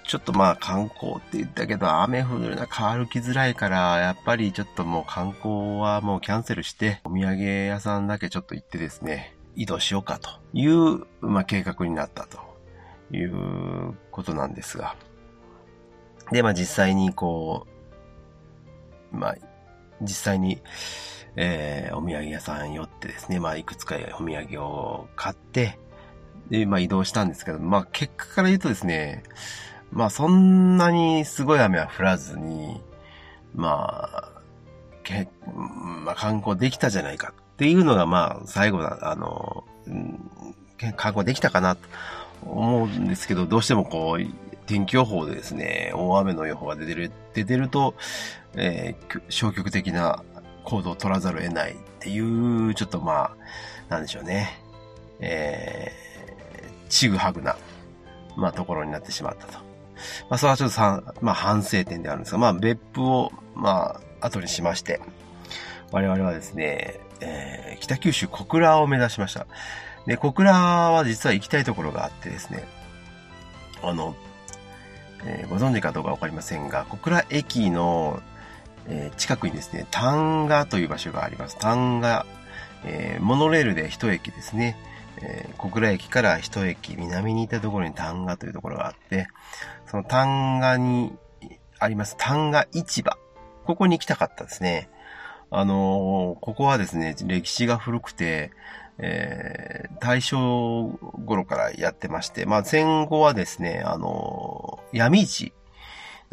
[0.05, 12.39] ちょっとまあ観光って言ったけど、雨降るな、歩きづらいから、やっぱりちょっともう観光はもうキャンセルして、お土産屋さんだけちょっと行ってですね、移動しようかという、まあ計画になったと
[13.11, 14.97] いうことなんですが。
[16.31, 17.67] で、まあ実際にこ
[19.13, 19.35] う、まあ
[20.03, 20.61] 実際に、
[21.35, 25.79] えー、お土産屋さん寄ってですね、まあ、いくつかお土産を買って、
[26.49, 29.23] で、まあ、移動したんですけど、まあ、結果から言うとですね、
[29.91, 32.81] まあ、そんなにすごい雨は降らずに、
[33.55, 34.29] まあ、
[35.03, 35.27] け、
[36.03, 40.29] まあ、観光できたじゃないかっていうのが、まあ、最後だ、あの、うん
[40.91, 41.87] 観光できたかなと
[42.45, 44.25] 思うんですけど、どうしてもこう、
[44.65, 47.95] 天気予報でですね、大雨の予報が出てる、出てると、
[48.55, 50.23] えー、消極的な
[50.63, 53.37] 行動を取らざるを得ないっていう、ちょっとまあ、
[53.89, 54.59] なんでしょうね。
[55.19, 57.55] えー、ちぐはぐな、
[58.35, 59.53] まあ、ところになってしまったと。
[60.29, 60.79] まあ、それはちょっと、
[61.21, 64.99] まあ、反省点であるんですが、まあ、別府を、まあ、後にしまして、
[65.91, 69.47] 我々はですね、えー、北九州小倉を目指しました。
[70.05, 72.63] で、小倉は実は行きたいところがあってですね、
[73.81, 74.15] あの、
[75.25, 78.21] えー、ご存知かどうかわかりませんが、小倉駅の、
[78.87, 81.57] えー、近くにですね、丹賀という場所があります。
[81.57, 82.25] 丹賀、
[82.85, 84.77] えー、モノレールで一駅ですね。
[85.21, 89.27] えー、小倉駅から一駅南に行ったところに丹賀というところがあって、
[89.87, 91.13] その丹賀に
[91.79, 93.17] あります丹賀市場。
[93.65, 94.89] ここに行きたかったですね。
[95.49, 98.51] あのー、ここはですね、歴史が古くて、
[98.97, 105.53] えー、大正頃からやってまして、まあ戦後はですね、あのー、闇市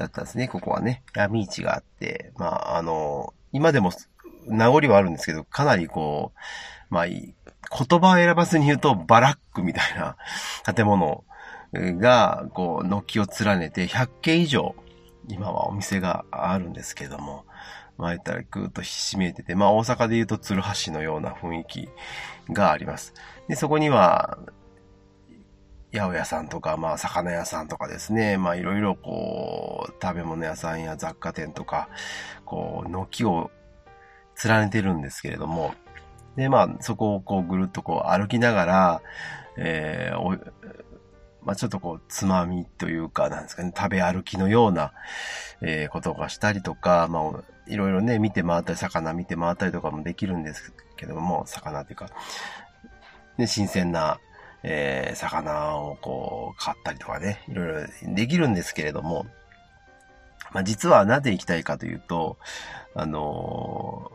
[0.00, 1.02] だったんですね、ここはね。
[1.14, 3.92] 闇市があって、まああの、今でも
[4.46, 7.34] 名残はあるんですけど、かなりこう、まあ言
[7.70, 10.16] 葉を選ばずに言うとバラックみたいな
[10.64, 11.24] 建物
[11.72, 14.74] が、こう、軒を連ねて100軒以上、
[15.28, 17.44] 今はお店があるんですけども、
[17.98, 21.88] まあ言ったらぐーっとひしめいてて、まあ大阪で言うと鶴橋のような雰囲気
[22.50, 23.12] があります。
[23.48, 24.38] で、そこには、
[25.92, 31.88] 八百屋さんとか、まあ、魚屋さんとかですね、まあ、いろいろこう、食べ物屋さんや雑貨店とか、
[32.44, 33.50] こう、軒を
[34.44, 35.74] 連ねてるんですけれども、
[36.36, 39.02] で、まあ、そこをこう、ぐるっとこう、歩きながら、
[39.56, 40.30] えー、お、
[41.42, 44.92] まあ、ちょっとこう、つまみというか、なんですかね、食べ歩きのような、
[45.60, 52.10] えー、ことがしたりとか、まあ、いろいろね、見て回ったり、魚見て回ったりとかもできるんですけども、魚っていうか、
[53.38, 54.20] ね、新鮮な、
[54.62, 59.26] えー、魚をこう、買ったりとかね、いろいろできるんですけれども、
[60.52, 62.36] まあ、実はなぜ行きたいかというと、
[62.94, 64.10] あの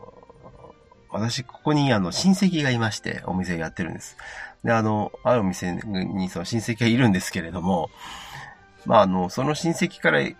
[1.10, 4.16] 私、ここにあの、親戚がいまして、お店やってるんです。
[4.64, 7.90] で、あの、あるお店にその親戚がいるんですけれども、
[8.84, 10.36] まあ、あの、その親戚から、以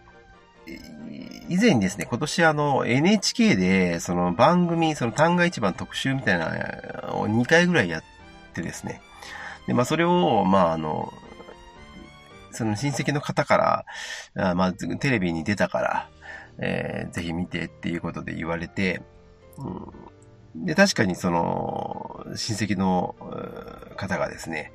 [1.60, 6.46] 前にですね、今年あの、NHK で、その番組、その単価一番特集みたいな
[7.14, 8.02] を2回ぐらいやっ
[8.52, 9.00] てですね。
[9.66, 11.12] で、まあ、それを、まあ、あの、
[12.52, 13.56] その親戚の方か
[14.34, 16.08] ら、あまあ、テレビに出たから、
[16.58, 19.02] えー、ぜひ見てっていうことで言われて、
[19.58, 23.14] うん、で、確かにその、親戚の
[23.96, 24.72] 方がですね、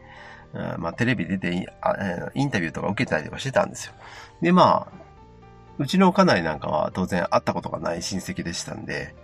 [0.77, 1.65] まあ、テレビ出て
[2.35, 3.93] インタビューとか受けたりとかしてたんですよ。
[4.41, 5.01] で、まあ、
[5.79, 9.15] うちの家内なんかは当然会ったことがない親戚でしたんで、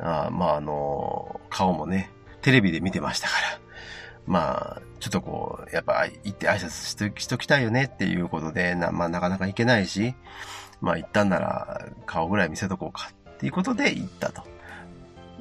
[0.00, 2.10] あまあ、あの、顔もね、
[2.42, 3.69] テレビで見てましたから、
[4.30, 10.14] まあ、ちょっとこう、やっぱ行って挨拶しとしときたいよねっていうことで、な、まあなかなか行けないし、
[10.80, 14.44] まあ行ったんなら顔ぐらい見せとこうかっていうことで行ったと。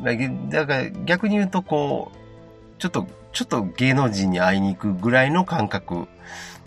[0.02, 6.08] だから逆に言うとこう、ちょっと、ちょっと芸能人に会いに行くぐらいの感覚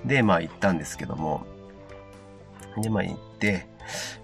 [0.05, 1.45] で、まあ行ったんですけども、
[2.77, 3.67] で、まあ行って、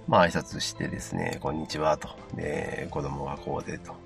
[0.07, 2.11] まあ挨拶してですね、こんにちはと。
[2.37, 3.97] で、子供がこうでと。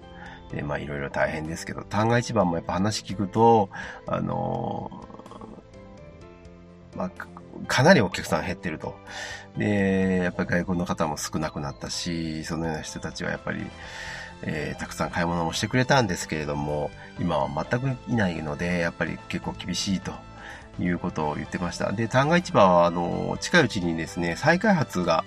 [0.53, 3.71] で、まあいろいろ大変ですけど、旦過市場もやっぱ話聞くと、
[4.07, 4.91] あの、
[6.97, 7.11] まあ、
[7.67, 8.95] かなりお客さん減ってると。
[9.57, 13.65] で、やっぱり外国の方も少なくなったし、そのような人たちはやっぱり、
[14.43, 20.13] えー、たくさん買い物もしてくれたんですけれども、今は全くいないので、やっぱり結構厳しいと
[20.81, 21.93] いうことを言ってました。
[21.93, 25.25] で、旦過市場は、あの、近いうちにですね、再開発が、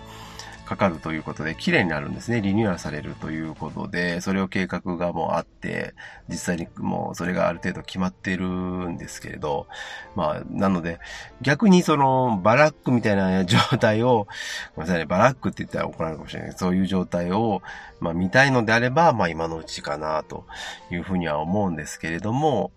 [0.66, 2.42] かかるということで、綺麗になるんですね。
[2.42, 5.94] リニューアルされるということで、それを計画がもうあって、
[6.28, 9.68] 実際にもうそれがある程度決まってるんですけれど、
[10.16, 11.00] まあ、なので、
[11.42, 14.28] 逆にそのバラックみたいな状態を、
[14.76, 17.62] ごめんなさいね、バラックって言ったら怒られるかもしれないそういう状態を、
[18.00, 20.46] まあ見たいのであれば、まあ今のうちかなと
[20.92, 22.72] いうふうには思うんですけれども、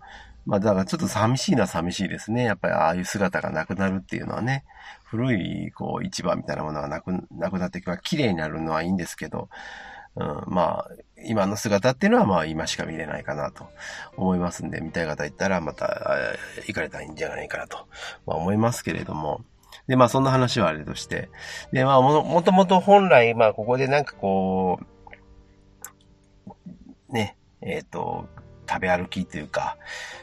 [0.45, 2.43] まあだからちょっと寂しいのは寂しいですね。
[2.43, 4.63] やっぱりああいう姿がなくなるっていうのはね。
[5.09, 9.49] 古い、こう、市場みたいなものがなく、なくなっていくから、綺麗になるのはいいんですけど、
[10.15, 10.89] うん、まあ、
[11.25, 13.67] 今の姿っていうのは、まあ、今しか見れないかなと
[14.17, 16.11] 思いますんで、見たい方いったら、また、
[16.67, 17.87] 行かれたらいいんじゃないかなと、
[18.27, 19.41] まあ、思いますけれども、
[19.87, 21.29] で、まあ、そんな話はあれとして、
[21.71, 24.79] で、まあ、も、もともと本来、まあ、ここでなんかこ
[27.09, 28.27] う、ね、えっ、ー、と、
[28.69, 29.77] 食べ歩きというか、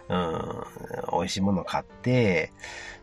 [0.09, 0.65] うん、
[1.13, 2.53] 美味しいものを買って、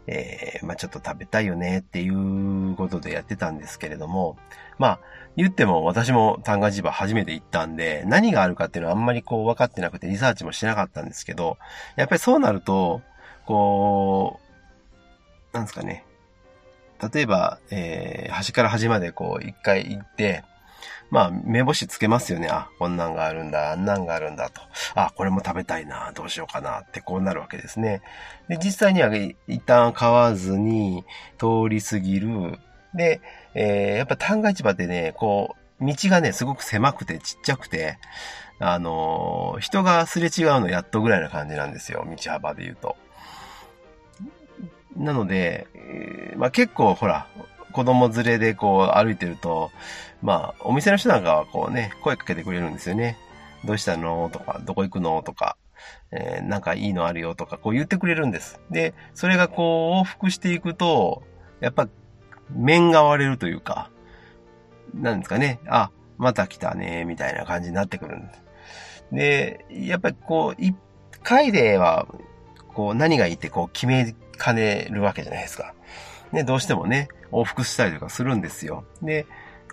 [0.08, 4.38] えー、まあちょっと食べたいよねっていうことでやってたんですけれども、
[4.78, 5.00] まあ
[5.36, 11.58] 言っても私も単価市場初めて行ったんで、何があるかっていうのはあんまりこう分かってなくてリサーチもしなかったんですけど、
[11.96, 13.02] やっぱりそうなると、
[13.46, 14.40] こ
[15.52, 16.06] う、なんですかね。
[17.14, 20.44] 例えば、えー、端から端までこう一回行って、
[21.10, 22.48] まあ、目星つけますよね。
[22.50, 24.62] あ、こんなんがあるんだ、あんなんがあるんだと。
[24.96, 28.02] あ、これも食べたいな、どうしようかなってこうなるわけですね。
[28.48, 29.14] で、実際には
[29.48, 31.06] 一旦買わずに
[31.38, 32.60] 通り過ぎる。
[32.96, 33.22] で、
[33.54, 37.98] えー、やっぱ単価市場ってね、こう、道がね、すごく狭くてちっちゃくて、
[38.60, 42.08] あのー、人がすれ違うのやっとぐらいな感じなんですよ。
[42.10, 42.96] 道幅で言うと。
[44.96, 47.28] なので、えー、まあ結構ほら、
[47.74, 49.72] 子供連れでこう歩いてると、
[50.22, 53.18] まあ、お店の人なんかはこうね、声かけてくれるんですよね。
[53.66, 55.58] どうしたのとか、どこ行くのとか、
[56.12, 58.62] えー、なんかいいのあるよとか、こう言ってくれるんです。
[58.70, 61.24] で、それがこう往復していくと、
[61.60, 61.90] やっぱ、
[62.52, 63.90] 面が割れるというか、
[64.94, 68.44] なんですかね、あ、また来たね、みたいな感じになってくるんです。
[69.12, 70.76] で、やっぱりこう、一
[71.24, 72.08] 回では、
[72.74, 75.74] こう何がいいってこう決めかねるわけじゃないですか。
[76.34, 78.84] ね、どうしてもね、往復したりとかするんですよ。
[79.02, 79.26] で、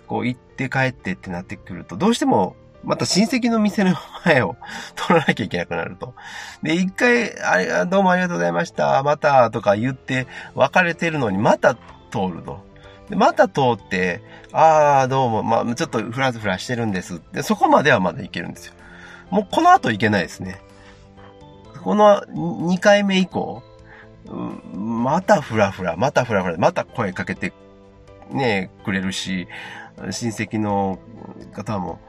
[0.07, 3.95] こう行って帰ってってなってくると、どうしてもまた親戚の店の
[4.25, 4.55] 前を
[4.95, 6.13] 取らなきゃいけなくなると。
[6.63, 12.63] で、一回、あれ、どうもありがとうございました、また、とか言って別れてるのに、また通ると。
[13.09, 17.21] で、また通って、ああ、どうも、まあ、ちょっとフラフラしてるんです。
[17.33, 18.73] で、そこまではまだいけるんですよ。
[19.29, 20.61] もうこの後いけないですね。
[21.83, 23.63] この2回目以降、
[24.73, 27.53] またフラフラ、またフラフラ、また声かけて、
[28.31, 29.47] ね、くれるし、
[29.97, 30.99] 親戚の
[31.53, 31.99] 方も、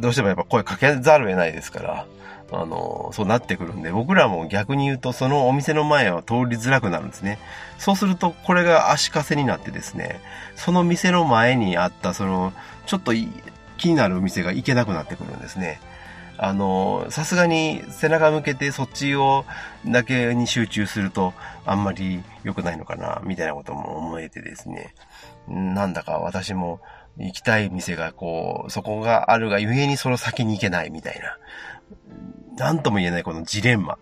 [0.00, 2.06] どうしてもやっぱ声かけざるを得ないですから、
[2.52, 7.38] あの、そうなってくるんで、僕らも逆に言うと、そのお店の前は通りづらくなるんですね。
[7.78, 10.20] そうすると、これが足かせになってですね、
[10.56, 12.52] その店の前にあった、その、
[12.86, 13.12] ちょっと
[13.76, 15.80] 気になるお店が行けなくなってくるんですね。
[16.42, 19.44] あの、さすがに背中向けてそっちを
[19.86, 21.34] だけに集中すると
[21.66, 24.94] あんまり良くないのかな、みたいなことも思えてですね。
[25.46, 26.80] なんだか私も
[27.18, 31.36] 行きたい店がこう、そこがあるがゆえにその先に行けないみたいな。
[32.56, 33.98] なんとも言えないこのジレンマ。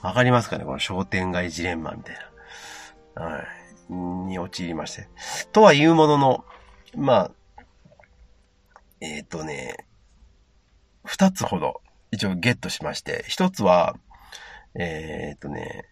[0.00, 2.16] わかりますかねこの商店街ジレンマみたい
[3.16, 3.22] な。
[3.24, 3.92] はい。
[3.92, 5.08] に陥りまして。
[5.50, 6.44] とは言うものの、
[6.96, 7.30] まあ、
[9.00, 9.86] えっ、ー、とね、
[11.10, 11.80] 二つほど
[12.12, 13.96] 一応ゲットしまして、一つは、
[14.76, 15.86] えっ、とね、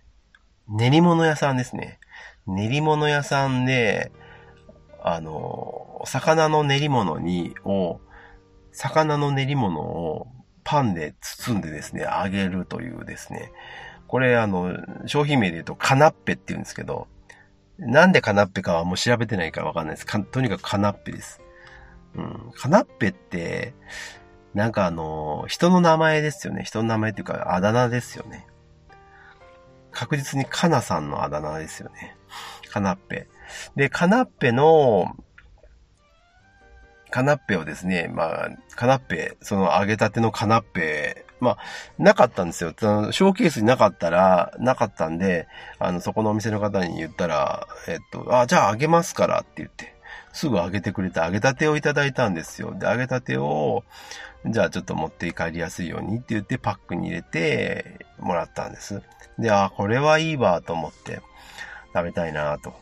[0.68, 1.98] 練り物屋さんですね。
[2.46, 4.12] 練り物屋さんで、
[5.02, 8.00] あの、魚の練り物に、を、
[8.70, 10.28] 魚の練り物を
[10.62, 13.50] パンで包んでですね、揚げるというですね、
[14.06, 17.08] これあの、商品名で言うとカナッペって言うんですけど、
[17.76, 20.06] なんでカナッペかはもう調べてないからわかんないです。
[20.30, 21.40] とにかくカナッペです。
[22.14, 22.52] うん。
[22.54, 23.74] カナッペって、
[24.58, 26.64] なんかあの、人の名前ですよね。
[26.64, 28.44] 人の名前っていうか、あだ名ですよね。
[29.92, 32.16] 確実にカナさんのあだ名ですよね。
[32.68, 33.28] カナッペ。
[33.76, 35.14] で、カナッペの、
[37.10, 41.58] カナッペをですね、まあ、カナッペ、その揚げたてのカナッペ、まあ、
[41.96, 42.70] なかったんですよ。
[42.70, 45.46] ショーケースになかったら、なかったんで、
[45.78, 49.94] あの、そこのお店の方に言ったら、えっと、あ、じゃあ揚げますからって言って、
[50.38, 52.72] すぐ揚げてくれて揚げたてをいただいたんですよ。
[52.78, 53.82] で、揚げたてを、
[54.46, 59.02] じゃあちょっと持って帰りやすいようにって言ってパックに入れてもらったんです。
[59.36, 61.22] で、あ、これはいいわと思って
[61.92, 62.72] 食べたいなと。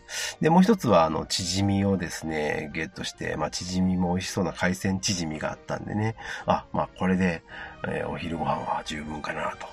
[0.42, 7.42] で、もう一つはあの、チヂミをですね、ゲットして、まあ、チヂミも美味しそうな海鮮チヂミがあったんでね、あ、まあ、これで、
[7.88, 9.66] えー、お昼ご飯は十分かなと。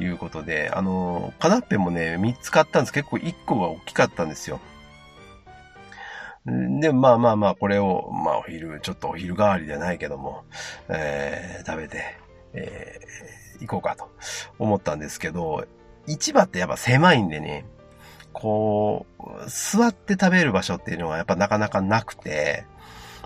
[0.00, 2.92] いうことで、あの、カナッペもね、3つ買ったんです。
[2.92, 4.60] 結構1個が大きかったんですよ。
[6.80, 10.44] で、まあまあまあ、これを、まあお昼、ちょっとお昼代わりじゃないけども、
[10.88, 12.18] えー、食べて、
[12.54, 14.10] えー、行こうかと
[14.58, 15.66] 思ったんですけど、
[16.06, 17.66] 市場ってやっぱ狭いんでね、
[18.32, 22.64] こう、座って食べる場所っていうのはやっぱなかなかなくて、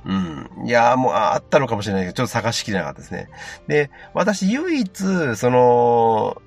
[0.04, 0.66] うん。
[0.66, 3.28] いや、もうあったのかもしれないけど、ちょっと探しきれなかったですね。
[3.68, 6.42] で、私唯一、その、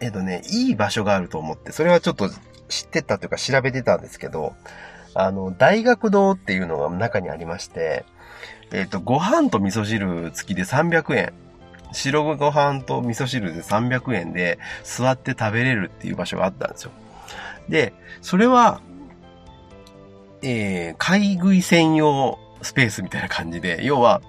[0.00, 2.28] えっとね、いい場所があると思って、それはちょっと
[2.68, 4.54] 知ってたというか調べてたんですけど、
[5.14, 8.04] あの、大学堂っていうのが中にありまして、
[8.72, 11.32] えっ、ー、と、ご飯と味噌汁付きで300円。
[11.92, 16.92] 白ご飯と味噌汁で300円で座って食べれるっていう場所があったんですよ。
[17.68, 18.80] で、それは、
[20.42, 24.22] えー、買い食い専用スペースみたいな感じで、要は、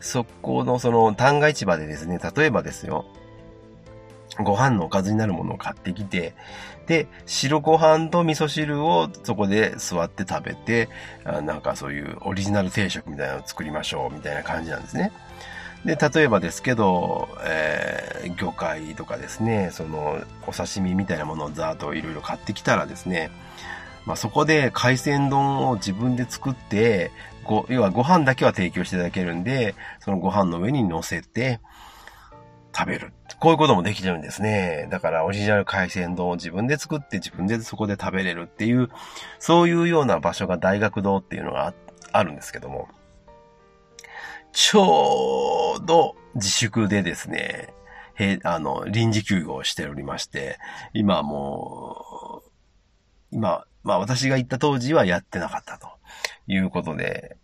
[0.00, 3.06] そこのその旦過市場でですね、例えばですよ、
[4.38, 6.34] ご飯のおかずになるものを買ってきて、
[6.86, 10.88] で、白ご飯と味噌汁をそこで座って食べて、
[11.24, 15.12] あなんかそういうオリジナル定食みたいなのを作りましょうみたいな感じなんですね。
[15.84, 23.30] で、例えばですけど、えー、魚介とかですね、その、お刺身みたいなものをざーっといろいろ買ってきたらですね、
[24.06, 27.10] まあ、そこで海鮮丼を自分で作って、
[27.44, 31.60] ご、要はご飯だけは提供していただけるんで、そのご飯の上に乗せて
[32.74, 33.12] 食べる。
[33.38, 34.88] こういうこともできるんですね。
[34.90, 38.88] だからオリジナル海鮮丼を自分で作って自分でそこで食べれるっていう、
[39.38, 41.74] そういうような場所が大学堂っていうのが
[42.12, 42.88] あるんですけども、
[44.52, 47.72] ちょうど自粛でですね、
[48.14, 50.58] へ、あの、臨時休業しておりまして、
[50.92, 52.50] 今もう、
[53.32, 55.88] 今、まあ私が行った当時はやってなかったと
[56.46, 57.36] いうことで、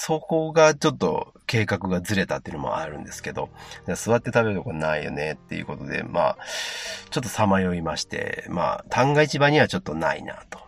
[0.00, 3.50] そこがちょっと計画がずれたっていうのもあるんですけど、
[3.96, 6.38] 座って食べるとこないよねっていうことで、まあ、
[7.10, 10.60] ちょっとさまよいまして、まあ、旦過市場にはちょっとないなと。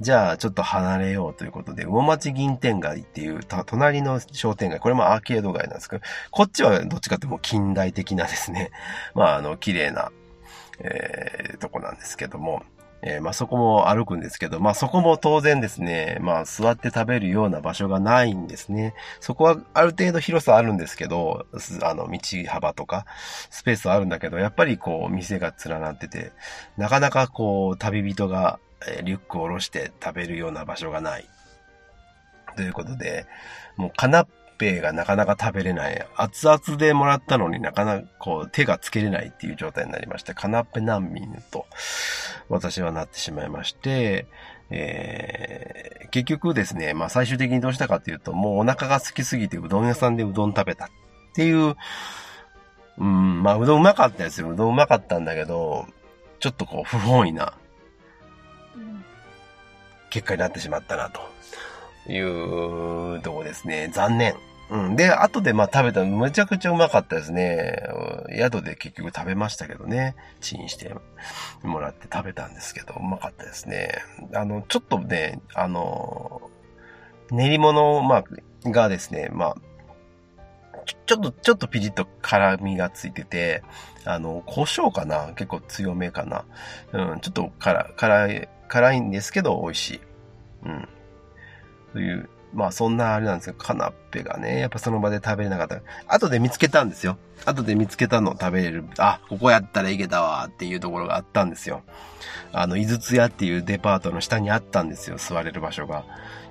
[0.00, 8.70] じゃあ、ちょっと離れようということで、魚町銀天街っていう、隣の商店街、これもアーケード街なんですけど、こっちはどっちかっていう近代的なですね、
[9.14, 10.10] まあ、あの、綺麗な、
[10.78, 12.62] えー、とこなんですけども、
[13.02, 18.94] えー、まあそこも歩くんですけど、まあそこも当然ですね、まあ座って食べるような場所がないんですね。
[19.20, 21.46] そこはある程度広さあるんですけど、
[21.82, 23.06] あの道幅とか
[23.50, 26.32] スペースはあるんだけど、やっぱりこう店が連なってて、
[26.76, 28.58] なかなかこう旅人が
[29.02, 31.28] リュックを下ろして食べるような場所がない。
[32.56, 33.26] ということで、
[33.76, 34.28] もうかなっ
[34.60, 36.06] ペイがなかなか食べれない。
[36.16, 41.64] 熱々でもらったのになかなかこう手がつけれないっていう状態になりまして、カナッペ難民と
[42.50, 44.26] 私はなってしまいまして、
[44.68, 50.88] えー、結局ですね、まあ最終的にどうしたかっていうと、もうお腹が空きすぎてうどん屋さんでうどん食べたっ
[51.34, 51.74] ていう、
[52.98, 54.50] うん、まあうどんうまかったですよ。
[54.50, 55.86] うどんうまかったんだけど、
[56.38, 57.54] ちょっとこう不本意な
[60.10, 61.20] 結果になってしまったなと
[62.12, 63.88] いうとこですね。
[63.92, 64.34] 残念。
[64.70, 64.96] うん。
[64.96, 67.82] で、後でまあ食べたのめちゃくちゃうまかったですね。
[68.34, 70.14] 宿で結局食べましたけどね。
[70.40, 70.94] チンして
[71.62, 73.98] もらって食べたんですけど、うまかったですね。
[74.34, 76.40] あの、ちょっとね、あの、
[77.30, 78.24] 練り物、ま
[78.64, 79.56] あ、がですね、まあ、
[81.06, 83.62] ちょっと、ちょっとピリッと辛みがついてて、
[84.04, 85.28] あの、胡椒かな？
[85.34, 86.44] 結構強めかな
[86.92, 90.00] うん、ちょっと辛、辛い、辛いんですけど美味しい。
[90.64, 90.88] うん。
[91.92, 93.54] という、まあそんなあれなんですよ。
[93.56, 95.80] カナッペがね、やっぱその場で食べれなかった。
[96.08, 97.16] 後で見つけたんですよ。
[97.44, 98.84] 後で見つけたのを食べれる。
[98.98, 101.82] あ、ここやったらいけたわっていうところがあったんですよ。
[102.52, 105.16] あの、井筒屋っていうデパートの下にあったんですよ。
[105.18, 106.04] 座れる場所が。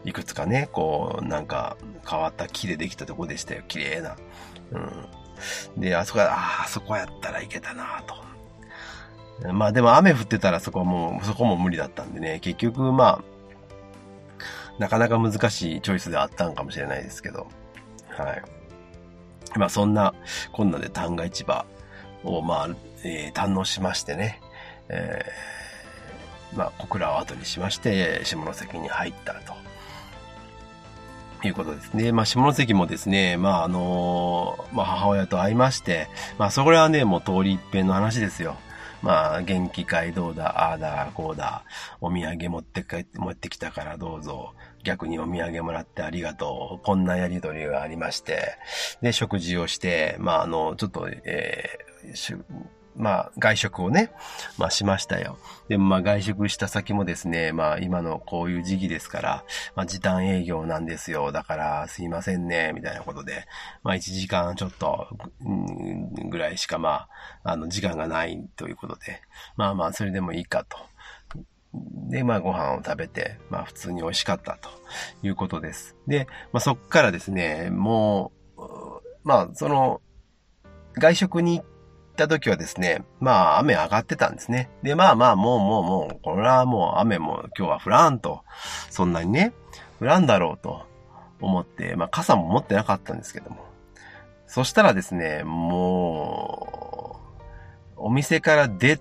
[0.05, 1.75] いくつかね、こう、なんか
[2.09, 3.63] 変わった木でできたとこでしたよ。
[3.67, 4.15] 綺麗な。
[4.71, 5.81] うん。
[5.81, 8.29] で、あそこ、ああ、そこやったらいけたなと。
[9.53, 13.21] まあでも雨降ってたらそこはもう、そこも無理だったんでね、結局まあ、
[14.79, 17.47] なかなか難しいチョイスであったんかもしれないですけど、
[18.09, 18.43] はい。
[19.57, 20.13] まあそんな、
[20.51, 21.65] こんなで旦過市場
[22.23, 22.69] をまあ、
[23.03, 24.41] えー、堪能しましてね、
[24.87, 29.59] えー、まあ小倉を後にしまして、下関に入ったと。
[31.47, 32.11] いうことですね。
[32.11, 38.57] まあ、下関もですね、まあ、あのまあ、母親と会いまして、まあ、それはね、もう通り一遍の話ですよ。
[39.01, 41.63] まあ、元気会どうだ、ああだ、こうだ、
[42.01, 44.53] お土産持って帰って、持ってきたからどうぞ、
[44.83, 48.57] 逆にお土産もらってありがとう、こんなやりとりがありまして、
[49.01, 52.43] で、食事をして、まあ、あの、ちょっと、えー、
[52.99, 54.11] まあ、外食をね、
[54.57, 55.37] まあ、しましたよ。
[55.69, 61.31] で、まあ、外食した先もですね、まあ、今のこういう時期ですから、まあ、時短営業なんですよ。
[61.31, 63.45] だから、すいませんね、みたいなことで、
[63.83, 65.07] まあ、1時間ちょっと、
[66.29, 67.07] ぐらいしか、ま
[67.43, 69.21] あ、あの、時間がないということで、
[69.55, 70.77] まあまあ、それでもいいかと。
[71.73, 74.69] で、まあ、ご飯を食べて、まあ、普通に美味しかったと
[75.21, 75.95] いうことです。
[76.07, 78.61] で、まあ、そっからですね、もう、
[79.23, 80.01] まあ、その、
[80.99, 81.65] 外食に行っ
[82.15, 84.69] た時はですね、まあ雨上がってたんですね。
[84.83, 88.43] で、まあまあもうもうもう、これはもう雨も今日は降らんと、
[88.89, 89.53] そんなにね、
[89.99, 90.85] 降らんだろうと
[91.39, 93.65] 思って、まあ傘も持ってなかったんですけども。
[94.47, 97.19] そしたらですね、も
[97.97, 98.99] う、お店から出、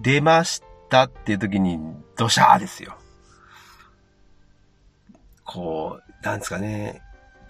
[0.00, 1.78] 出ましたっていう時に、
[2.16, 2.96] ドシャーですよ。
[5.44, 7.02] こう、なんですかね、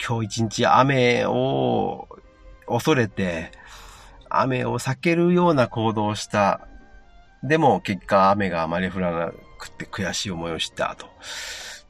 [0.04, 2.08] 今日一日雨を
[2.66, 3.50] 恐れて、
[4.28, 6.60] 雨を避けるような行動をした。
[7.42, 11.06] でも結果雨があまり降らなくて悔しい思いをしたと。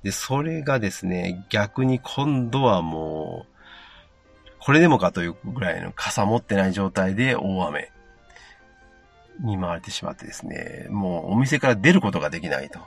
[0.02, 7.90] で、それがですね、逆に今度はもう、これでもかというぐらいの傘持ってない状態で大雨
[9.40, 12.80] 見舞われてしまってですね、もうお店から出ることができないと。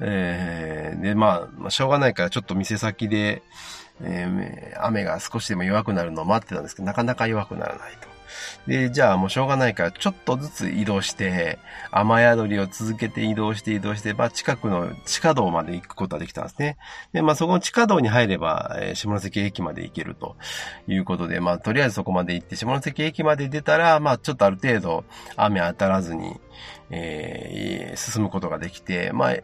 [0.00, 3.42] えー、で、まあ、しょうがないからちょっと店先で、
[4.02, 8.11] えー、雨が少しでも弱くなるのを待ってたんですけど、なかなか弱くならないと。
[8.66, 11.58] で、じゃあもうしょうがないから、ちょっとずつ移動して、
[11.90, 16.76] 雨宿りを続けて移動して移動して、まあ近くの地下道まで行くことができたんですね。
[17.12, 20.36] で、まあそこの地下道に入れば、えー、下関駅まで行けると
[20.86, 25.04] いうことで、まあとりあえずそこまで行って、下関駅まで出たら、まあちょっとある程度
[25.36, 26.40] 雨当たらずに、
[26.90, 29.36] えー、進むことができて、まあ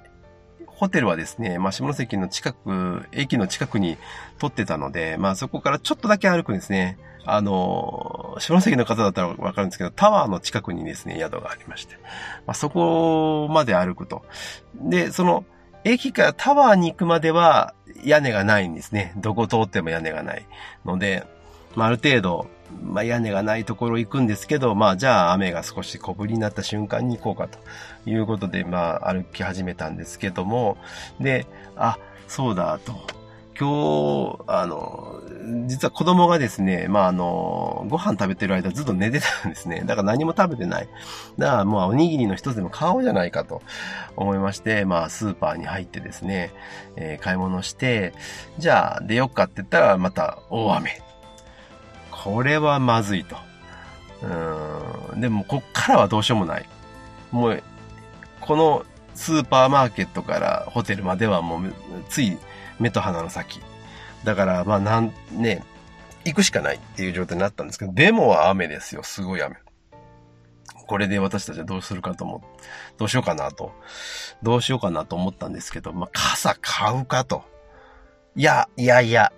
[0.78, 3.98] ホテルはですね、まあ、下関の近く、駅の近くに
[4.38, 6.98] 取ってたので、まあ、そこからちょっとだけ歩くんですね。
[7.30, 11.96] あの、下関の方だったらわかるんですけど、タワーの近くにですね、宿がありまして、
[12.46, 14.24] まあ、そこまで歩くと。
[14.74, 15.44] で、その、
[15.84, 17.74] 駅からタワーに行くまでは
[18.04, 19.14] 屋根がないんですね。
[19.16, 20.46] どこ通っても屋根がない。
[20.84, 21.26] ので、
[21.74, 22.48] まあ、ある程度、
[22.82, 27.58] まあ、屋根がないところ行くんですけど、まあ、じゃあ雨が少し小降りになった瞬間に行こうかと
[28.08, 30.76] いうことで、まあ、歩き始めたんですけども、
[31.20, 31.46] で、
[31.76, 32.92] あ、そうだ、と。
[33.58, 35.20] 今日、あの、
[35.66, 39.82] 実は子供がですね、まあ、あの、ご飯食べてる間ずっと寝てたんですね。
[39.86, 40.88] だから何も食べてない。
[41.38, 43.62] だからもうおにぎりの一つでも買おうじゃないかと
[44.16, 46.52] 思いまして、まあ、スーパーに入ってですね、
[46.96, 48.12] えー、買い物して、
[48.58, 51.02] じゃあ出よっかって言ったらまた大雨。
[52.10, 53.36] これはまずいと。
[54.22, 55.20] うん。
[55.20, 56.66] でも、こっからはどうしようもない。
[57.30, 57.62] もう、
[58.40, 58.84] この
[59.14, 61.72] スーパーマーケットからホテルまではもう、
[62.08, 62.38] つい
[62.78, 63.60] 目と鼻の先。
[64.28, 65.64] だから、まあ、なん、ね、
[66.26, 69.02] 行くしかないっていう状態になったんですけど、でもは雨ですよ。
[69.02, 69.56] すごい雨。
[70.86, 72.40] これで私たちはどうするかと思う。
[72.98, 73.72] どうしようかなと。
[74.42, 77.42] どうしようかなと思ったんですけど、まあ、傘買うかと。
[78.36, 79.32] いや、いやいや、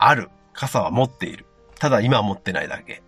[0.00, 0.30] ある。
[0.52, 1.46] 傘は持っている。
[1.78, 3.03] ただ今は持ってないだけ。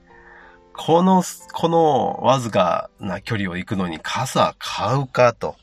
[0.77, 1.23] この、
[1.53, 5.57] このわずかな距離を行くのに傘買うかと。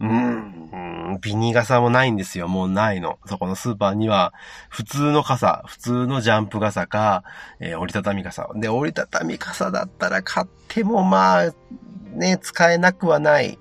[0.00, 2.48] うん、ビニ傘もないんですよ。
[2.48, 3.18] もうないの。
[3.26, 4.32] そこのスーパーには、
[4.68, 7.22] 普通の傘、普通のジャンプ傘か、
[7.60, 8.48] えー、折りたたみ傘。
[8.54, 11.52] で、折りたたみ傘だったら買ってもまあ、
[12.12, 13.58] ね、使えなくはない。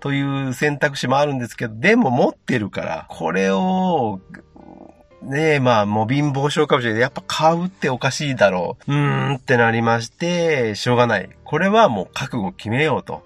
[0.00, 4.20] という選択肢もあるんですけど、でも持ってるから、これを、
[5.22, 7.02] ねえ、まあ、もう貧乏症かもしれない。
[7.02, 8.92] やっぱ買うっておかしいだろう。
[8.92, 11.28] うーんってなりまして、しょうがない。
[11.44, 13.22] これはもう覚悟決めようと。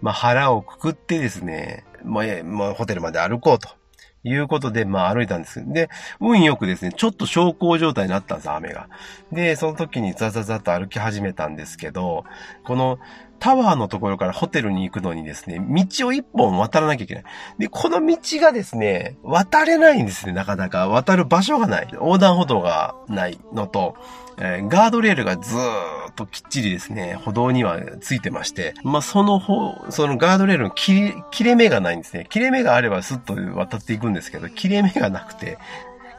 [0.00, 3.78] まあ、腹をくくってですね、もう、えもうホテルまで歩こうと。
[4.24, 5.62] いうことで、まあ歩いたんです。
[5.72, 5.88] で、
[6.20, 8.88] 運よくですね、ちょっと小康状態になったんです、雨が。
[9.32, 12.24] で、その時にザザザと歩き始めたんですけど、
[12.64, 12.98] この
[13.38, 17.24] タワーのところからホテルに行くのにですね、道を一本渡らなきゃいけない。
[17.58, 20.88] で、この道がですね、渡れないんですね、なかなか。
[20.88, 21.88] 渡る場所がない。
[21.92, 23.96] 横断歩道がないのと、
[24.38, 32.26] えーガードレールがずーっときっちりですね、歩道にはついてまして、まあ、その方、そのガードレールの切れ、切れ目がないんですね。
[32.28, 35.58] 切れ目があればスッと渡っていくんですけど、切れ目がなくて、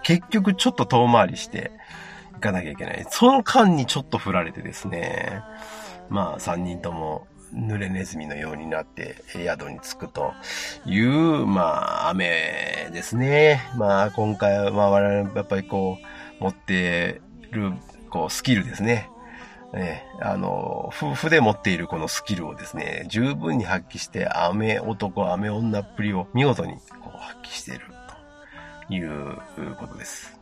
[0.04, 1.72] 結局ちょっと遠回りして
[2.34, 3.06] 行かなきゃいけない。
[3.10, 5.42] その間にちょっと振られてですね、
[6.10, 10.34] まあ、三人とも、濡れネズミのようになって宿に着くと
[10.86, 13.62] いう、まあ、雨ですね。
[13.76, 15.98] まあ、今回は、我々やっぱりこ
[16.40, 17.22] う、持って
[17.52, 17.74] いる、
[18.10, 19.10] こう、スキルですね。
[19.74, 27.82] ね、あの、夫婦で持っているこのスキルをですね、十分に発揮して、雨男、雨女っぷりを見事にこう発揮している
[28.88, 29.36] という
[29.76, 30.39] ことです。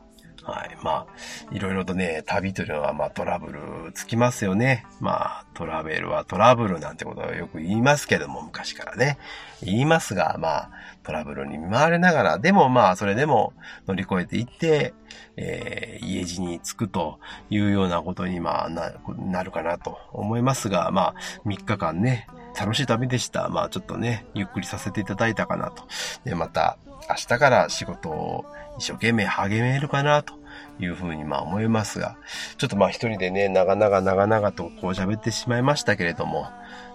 [0.47, 0.77] はい。
[0.81, 4.85] まあ、いろいろとね、旅というのは、まあ、トラブルつきますよね。
[5.01, 9.17] まあ、トラベルはトラブルなんてことはよく言いますけども、昔からね。
[9.61, 10.71] 言いますが、まあ、
[11.03, 13.51] トラブルに見舞われながら、でもまあ、それでも
[13.87, 14.93] 乗り越えていって、
[15.35, 17.19] えー家路に着くと
[17.49, 21.15] いうようなことに、まあ、な、なるかなと思いますが、まあ、
[21.45, 23.49] 3日間ね、楽しい旅でした。
[23.49, 25.83] まあ、ちょっとね、ゆっくりさせていただいたかなと。
[26.23, 26.77] で、また、
[27.09, 28.45] 明日から仕事を
[28.77, 30.33] 一生懸命励めるかなと
[30.79, 32.17] いうふうにまあ思いますが、
[32.57, 36.43] ちょっとまあ一人でね、長々長々とこう喋ってしまいましたけれども、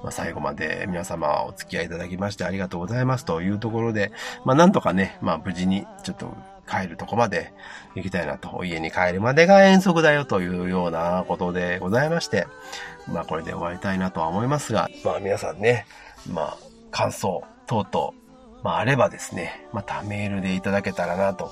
[0.03, 4.13] まあ最後まで皆様お付き合いいただきましてありがとうございますというところで、
[4.45, 6.35] まあなんとかね、まあ無事にちょっと
[6.69, 7.53] 帰るとこまで
[7.95, 12.47] 行きたいなと、家に帰るまでが遠足だよというようなことでございまして、
[13.09, 15.87] まあこれで終わりたいなとは思いますが、まあ皆さんね、
[16.31, 16.59] まあ
[16.91, 18.13] 感想等々、
[18.63, 21.51] まああればですね、またメールでいただけたらなと、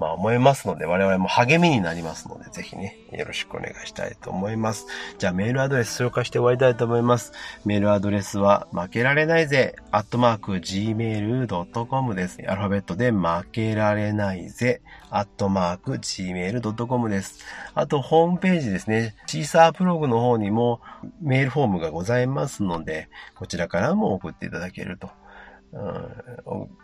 [0.00, 4.86] まあ思いますので、我々も励みになりますので、ぜひね、よろしくお願いしたいと思います。
[5.18, 7.32] じゃあメールアドレス紹介して終わりたいと思います。
[7.64, 12.38] メールアドレスは、負けられないぜ、アットマーク、gmail.com です。
[12.46, 17.44] アルファベットで、負けられないぜ、アットマーク、gmail.com です。
[17.74, 19.14] あと、ホームページですね。
[19.26, 20.80] シーサープログの方にも
[21.20, 25.10] メールフォームがございますので、こちらからも送っていただけると。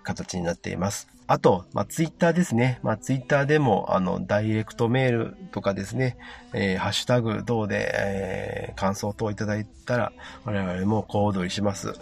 [0.03, 1.09] 形になっています。
[1.27, 2.81] あと、まあ、ツイッターですね。
[2.83, 6.17] まあ、ツイッターでも、あの、ダイレクトメールとかですね、
[6.55, 10.13] えーハッシュタグ等で、えー感想等いただいたら、
[10.45, 11.93] 我々も小躍りします。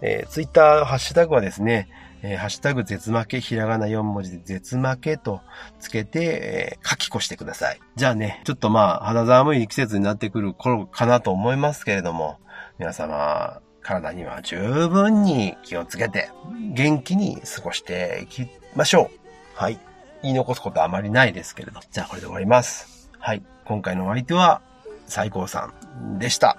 [0.00, 1.88] えー、ツイッター、ハッシュタグはですね、
[2.22, 5.42] えーハッシュタグ絶負け、ひらがな4文字で絶負けと
[5.78, 7.80] つけて、えー書き越してください。
[7.94, 12.38] じゃあね、ちょっとまあ、肌寒い季節になってくる頃かなと思いますけれども、
[12.80, 16.30] 皆様、体には十分に気をつけて、
[16.74, 19.18] 元気に過ごしていきましょう。
[19.54, 19.78] はい。
[20.22, 21.80] 言い残すことはあまりないですけれど。
[21.90, 23.10] じゃあこれで終わります。
[23.18, 23.42] はい。
[23.64, 24.62] 今回のお相手は、
[25.06, 26.56] 最高さんでした。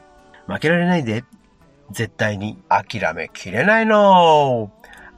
[0.47, 1.23] 負けられないで。
[1.91, 4.71] 絶対に諦めきれないの。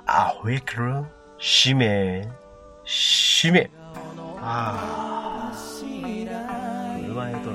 [0.05, 1.05] アホエクル、
[1.37, 2.27] しめ、
[2.83, 3.69] しめ。
[4.41, 5.35] ああ。
[7.15, 7.54] 車へ撮る